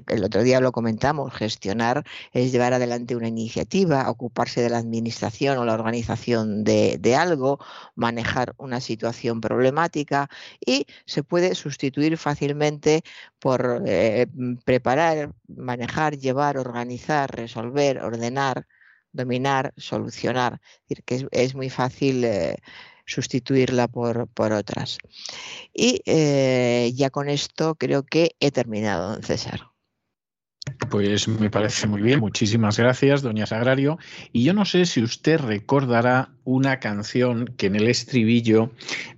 El 0.07 0.25
otro 0.25 0.43
día 0.43 0.61
lo 0.61 0.73
comentamos, 0.73 1.33
gestionar 1.35 2.05
es 2.33 2.53
llevar 2.53 2.73
adelante 2.73 3.17
una 3.17 3.29
iniciativa, 3.29 4.09
ocuparse 4.11 4.63
de 4.63 4.71
la 4.71 4.79
administración 4.79 5.59
o 5.59 5.65
la 5.65 5.75
organización 5.75 6.65
de, 6.65 7.17
algo, 7.17 7.59
manejar 7.95 8.55
una 8.57 8.81
situación 8.81 9.41
problemática 9.41 10.29
y 10.65 10.87
se 11.05 11.23
puede 11.23 11.55
sustituir 11.55 12.17
fácilmente 12.17 13.03
por 13.39 13.83
eh, 13.87 14.27
preparar, 14.65 15.33
manejar, 15.49 16.17
llevar, 16.17 16.57
organizar, 16.59 17.31
resolver, 17.31 18.03
ordenar, 18.03 18.67
dominar, 19.13 19.75
solucionar. 19.77 20.61
Es 20.63 20.89
decir, 20.89 21.05
que 21.05 21.15
es, 21.17 21.27
es 21.31 21.55
muy 21.55 21.71
fácil. 21.71 22.25
Eh, 22.25 22.57
sustituirla 23.09 23.89
por, 23.89 24.29
por 24.29 24.53
otras. 24.53 24.99
Y 25.75 26.03
eh, 26.07 26.93
ya 26.95 27.11
con 27.11 27.29
esto 27.29 27.75
creo 27.75 28.05
que 28.05 28.37
he 28.39 28.53
terminado, 28.53 29.13
don 29.13 29.23
César. 29.23 29.63
Pues 30.91 31.29
me 31.29 31.51
parece 31.51 31.87
muy 31.87 32.03
bien. 32.03 32.21
Muchísimas 32.21 32.79
gracias, 32.79 33.23
doña 33.23 33.47
Sagrario. 33.47 33.99
Y 34.33 34.45
yo 34.45 34.53
no 34.53 34.65
sé 34.65 34.85
si 34.85 35.03
usted 35.03 35.41
recordará 35.41 36.31
una 36.49 36.81
canción 36.81 37.45
que 37.59 37.67
en 37.67 37.77
el 37.77 37.89
estribillo 37.89 38.71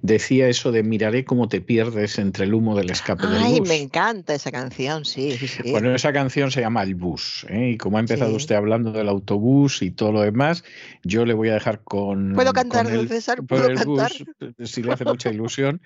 decía 0.02 0.48
eso 0.48 0.72
de 0.72 0.82
miraré 0.82 1.24
cómo 1.24 1.46
te 1.46 1.60
pierdes 1.60 2.18
entre 2.18 2.44
el 2.44 2.54
humo 2.54 2.76
del 2.76 2.90
escape 2.90 3.22
Ay, 3.24 3.52
del 3.52 3.60
bus. 3.60 3.68
me 3.68 3.76
encanta 3.76 4.34
esa 4.34 4.50
canción, 4.50 5.04
sí. 5.04 5.36
sí, 5.38 5.46
sí. 5.46 5.70
Bueno, 5.70 5.94
esa 5.94 6.12
canción 6.12 6.50
se 6.50 6.60
llama 6.60 6.82
El 6.82 6.96
Bus. 6.96 7.46
¿eh? 7.48 7.70
Y 7.70 7.76
como 7.76 7.98
ha 7.98 8.00
empezado 8.00 8.30
sí. 8.30 8.36
usted 8.36 8.56
hablando 8.56 8.90
del 8.90 9.08
autobús 9.08 9.80
y 9.82 9.92
todo 9.92 10.10
lo 10.10 10.22
demás, 10.22 10.64
yo 11.04 11.24
le 11.24 11.32
voy 11.34 11.50
a 11.50 11.54
dejar 11.54 11.82
con. 11.84 12.34
¿Puedo 12.34 12.52
cantar, 12.52 12.86
con 12.86 12.94
el, 12.94 13.08
César? 13.08 13.44
¿Puedo 13.46 13.68
el 13.68 13.76
cantar? 13.76 14.10
Bus, 14.56 14.68
si 14.68 14.82
le 14.82 14.92
hace 14.92 15.04
mucha 15.04 15.30
ilusión. 15.30 15.80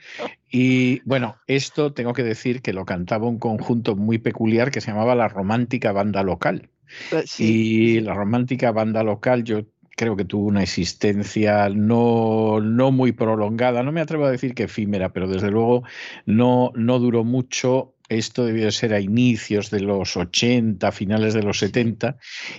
Y 0.51 1.01
bueno, 1.05 1.37
esto 1.47 1.93
tengo 1.93 2.15
que 2.15 2.23
decir 2.23 2.63
que 2.63 2.73
lo 2.73 2.87
cantaba 2.87 3.29
un 3.29 3.39
conjunto 3.39 3.97
muy 3.97 4.17
peculiar 4.17 4.71
que 4.71 4.81
se 4.81 4.93
llamaba 4.93 5.15
La 5.15 5.29
Romántica 5.29 5.93
Banda 5.93 6.23
Local. 6.23 6.71
Eh, 7.13 7.23
Sí. 7.27 7.45
Y 7.45 8.01
la 8.01 8.15
romántica 8.15 8.73
banda 8.73 9.03
local, 9.03 9.45
yo 9.45 9.63
creo 9.97 10.17
que 10.17 10.25
tuvo 10.25 10.47
una 10.47 10.63
existencia 10.63 11.69
no, 11.69 12.61
no 12.61 12.91
muy 12.91 13.13
prolongada, 13.13 13.83
no 13.83 13.93
me 13.93 14.01
atrevo 14.01 14.25
a 14.25 14.31
decir 14.31 14.55
que 14.55 14.65
efímera, 14.65 15.13
pero 15.13 15.29
desde 15.29 15.51
luego 15.51 15.85
no, 16.27 16.73
no 16.75 16.99
duró 16.99 17.25
mucho 17.25 17.95
esto 18.09 18.45
debió 18.45 18.71
ser 18.71 18.93
a 18.93 19.01
inicios 19.01 19.71
de 19.71 19.81
los 19.81 20.17
80, 20.17 20.93
finales 20.93 21.35
de 21.35 21.43
los 21.43 21.59
70, 21.59 22.19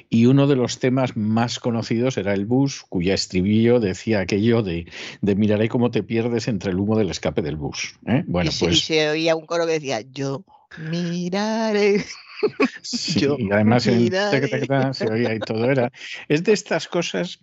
y 0.09 0.25
uno 0.25 0.47
de 0.47 0.55
los 0.55 0.79
temas 0.79 1.15
más 1.15 1.59
conocidos 1.59 2.17
era 2.17 2.33
el 2.33 2.45
bus, 2.45 2.83
cuya 2.89 3.13
estribillo 3.13 3.79
decía 3.79 4.21
aquello 4.21 4.63
de, 4.63 4.87
de 5.21 5.35
miraré 5.35 5.69
cómo 5.69 5.91
te 5.91 6.03
pierdes 6.03 6.47
entre 6.47 6.71
el 6.71 6.79
humo 6.79 6.97
del 6.97 7.11
escape 7.11 7.41
del 7.41 7.57
bus. 7.57 7.99
¿eh? 8.07 8.23
Bueno, 8.27 8.49
y, 8.51 8.59
pues, 8.59 8.79
se 8.79 9.09
oía 9.09 9.35
un 9.35 9.45
coro 9.45 9.67
que 9.67 9.73
decía, 9.73 10.01
yo 10.01 10.43
miraré. 10.77 12.03
yo 13.15 13.37
y 13.39 13.51
además 13.51 13.83
se 13.83 15.07
oía 15.09 15.35
y 15.35 15.39
todo 15.39 15.69
era. 15.69 15.91
Es 16.27 16.43
de 16.43 16.53
estas 16.53 16.87
cosas 16.87 17.39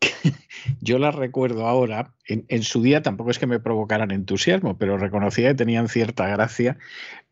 yo 0.80 0.98
las 0.98 1.14
recuerdo 1.14 1.66
ahora, 1.66 2.12
en, 2.26 2.62
su 2.62 2.82
día 2.82 3.02
tampoco 3.02 3.30
es 3.30 3.38
que 3.38 3.46
me 3.46 3.60
provocaran 3.60 4.10
entusiasmo, 4.10 4.76
pero 4.78 4.98
reconocía 4.98 5.48
que 5.48 5.54
tenían 5.54 5.88
cierta 5.88 6.28
gracia, 6.28 6.78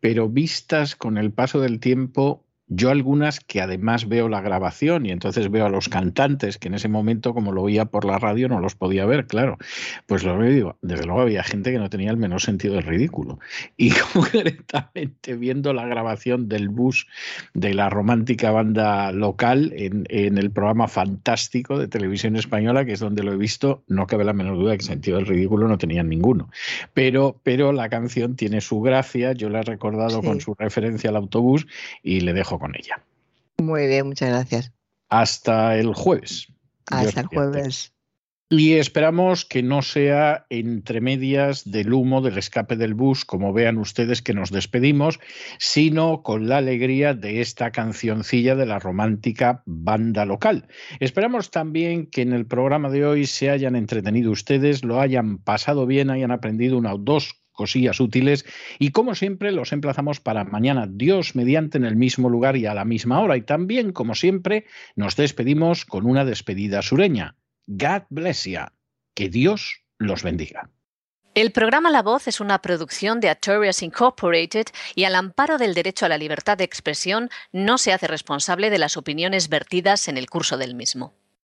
pero 0.01 0.29
vistas 0.29 0.97
con 0.97 1.19
el 1.19 1.33
paso 1.33 1.61
del 1.61 1.81
tiempo 1.81 2.44
yo 2.67 2.91
algunas 2.91 3.41
que 3.41 3.61
además 3.61 4.09
veo 4.09 4.29
la 4.29 4.41
grabación 4.41 5.07
y 5.07 5.11
entonces 5.11 5.51
veo 5.51 5.67
a 5.67 5.71
los 5.71 5.89
cantantes 5.89 6.59
que 6.59 6.69
en 6.69 6.75
ese 6.75 6.89
momento, 6.89 7.35
como 7.35 7.53
lo 7.53 7.63
oía 7.63 7.85
por 7.85 8.05
la 8.05 8.19
radio, 8.19 8.49
no 8.49 8.61
los 8.61 8.75
podía 8.75 9.05
ver, 9.05 9.27
claro. 9.27 9.59
Pues 10.07 10.25
lo 10.25 10.41
digo, 10.43 10.79
desde 10.81 11.05
luego 11.05 11.21
había 11.21 11.43
gente 11.43 11.73
que 11.73 11.79
no 11.79 11.91
tenía 11.91 12.11
el 12.11 12.17
menor 12.17 12.41
sentido 12.41 12.75
del 12.75 12.85
ridículo. 12.85 13.39
Y 13.77 13.91
concretamente 13.91 15.37
viendo 15.37 15.73
la 15.73 15.87
grabación 15.87 16.49
del 16.49 16.69
bus 16.69 17.07
de 17.55 17.75
la 17.75 17.91
romántica 17.91 18.51
banda 18.51 19.13
local 19.13 19.73
en, 19.77 20.05
en, 20.09 20.39
el 20.39 20.51
programa 20.51 20.89
fantástico 20.89 21.79
de 21.79 21.89
televisión 21.89 22.37
española, 22.37 22.85
que 22.85 22.93
es 22.93 23.01
donde 23.01 23.25
lo 23.25 23.33
he 23.33 23.37
visto, 23.37 23.83
no 23.89 24.07
cabe 24.07 24.25
la 24.25 24.33
menor 24.33 24.57
duda 24.57 24.77
que 24.77 24.85
sentido 24.85 25.17
del 25.17 25.27
ridículo 25.27 25.69
no 25.69 25.77
tenían 25.77 26.09
ninguno. 26.09 26.51
Pero, 26.95 27.41
pero 27.43 27.73
la 27.73 27.89
canción 27.89 28.37
tiene 28.37 28.61
su 28.61 28.81
gracia, 28.81 29.33
yo 29.33 29.51
la 29.51 29.61
he 29.61 29.65
recordado 29.65 30.23
con 30.23 30.41
su 30.41 30.55
referencia 30.55 31.11
al 31.11 31.17
autobús 31.17 31.67
y 32.03 32.21
le 32.21 32.33
dejo 32.33 32.54
con 32.59 32.75
ella. 32.77 33.03
Muy 33.59 33.87
bien, 33.87 34.07
muchas 34.07 34.31
gracias. 34.31 34.73
Hasta 35.09 35.77
el 35.77 35.95
jueves. 35.95 36.49
Hasta 36.87 37.21
el 37.21 37.27
jueves. 37.27 37.95
Y 38.51 38.75
esperamos 38.75 39.45
que 39.45 39.63
no 39.63 39.81
sea 39.81 40.47
entre 40.51 41.01
medias 41.01 41.69
del 41.69 41.93
humo 41.93 42.21
del 42.21 42.39
escape 42.39 42.77
del 42.77 42.95
bus, 42.95 43.25
como 43.25 43.53
vean 43.53 43.79
ustedes 43.79 44.23
que 44.23 44.35
nos 44.35 44.51
despedimos, 44.51 45.19
sino 45.59 46.23
con 46.23 46.47
la 46.47 46.59
alegría 46.59 47.15
de 47.15 47.41
esta 47.41 47.73
cancioncilla 47.73 48.55
de 48.55 48.67
la 48.67 48.79
romántica 48.79 49.63
banda 49.65 50.27
local. 50.27 50.69
Esperamos 51.01 51.51
también 51.51 52.07
que 52.07 52.23
en 52.23 52.33
el 52.33 52.47
programa 52.47 52.91
de 52.91 53.07
hoy 53.07 53.27
se 53.27 53.51
hayan 53.51 53.77
entretenido 53.77 54.31
ustedes, 54.31 54.85
lo 54.85 55.01
hayan 55.01 55.39
pasado 55.39 55.87
bien, 55.87 56.11
hayan 56.11 56.31
aprendido 56.31 56.77
una 56.77 56.95
o 56.95 56.99
dos 56.99 57.44
cosillas 57.55 58.01
útiles 58.01 58.45
y 58.79 58.91
como 58.91 59.15
siempre 59.15 59.53
los 59.53 59.73
emplazamos 59.73 60.21
para 60.21 60.45
mañana 60.45 60.87
Dios 60.91 61.35
mediante 61.35 61.79
en 61.79 61.87
el 61.87 61.97
mismo 61.97 62.29
lugar 62.29 62.57
y 62.57 62.67
a 62.67 62.75
la 62.75 62.85
misma 62.85 63.21
hora 63.21 63.39
y 63.39 63.43
también 63.43 63.93
como 63.93 64.15
siempre 64.15 64.67
nos 64.97 65.17
despedimos 65.17 65.87
con 65.87 66.05
una 66.05 66.27
despedida 66.27 66.83
sureña. 66.83 67.37
God 67.67 68.03
bless 68.11 68.45
you. 68.45 68.61
Que 69.15 69.31
Dios 69.31 69.85
los 69.99 70.23
bendiga. 70.23 70.69
El 71.35 71.51
programa 71.51 71.91
La 71.91 72.03
Voz 72.03 72.29
es 72.29 72.41
una 72.41 72.63
producción 72.63 73.19
de 73.19 73.29
Artorias 73.29 73.83
Incorporated 73.83 74.67
y 74.95 75.03
al 75.03 75.17
amparo 75.17 75.59
del 75.59 75.75
derecho 75.75 76.07
a 76.07 76.09
la 76.09 76.19
libertad 76.19 76.57
de 76.57 76.63
expresión 76.63 77.29
no 77.51 77.77
se 77.77 77.93
hace 77.93 78.07
responsable 78.07 78.71
de 78.71 78.79
las 78.79 78.97
opiniones 78.97 79.49
vertidas 79.49 80.07
en 80.07 80.17
el 80.17 80.31
curso 80.31 80.57
del 80.59 80.77
mismo. 80.77 81.13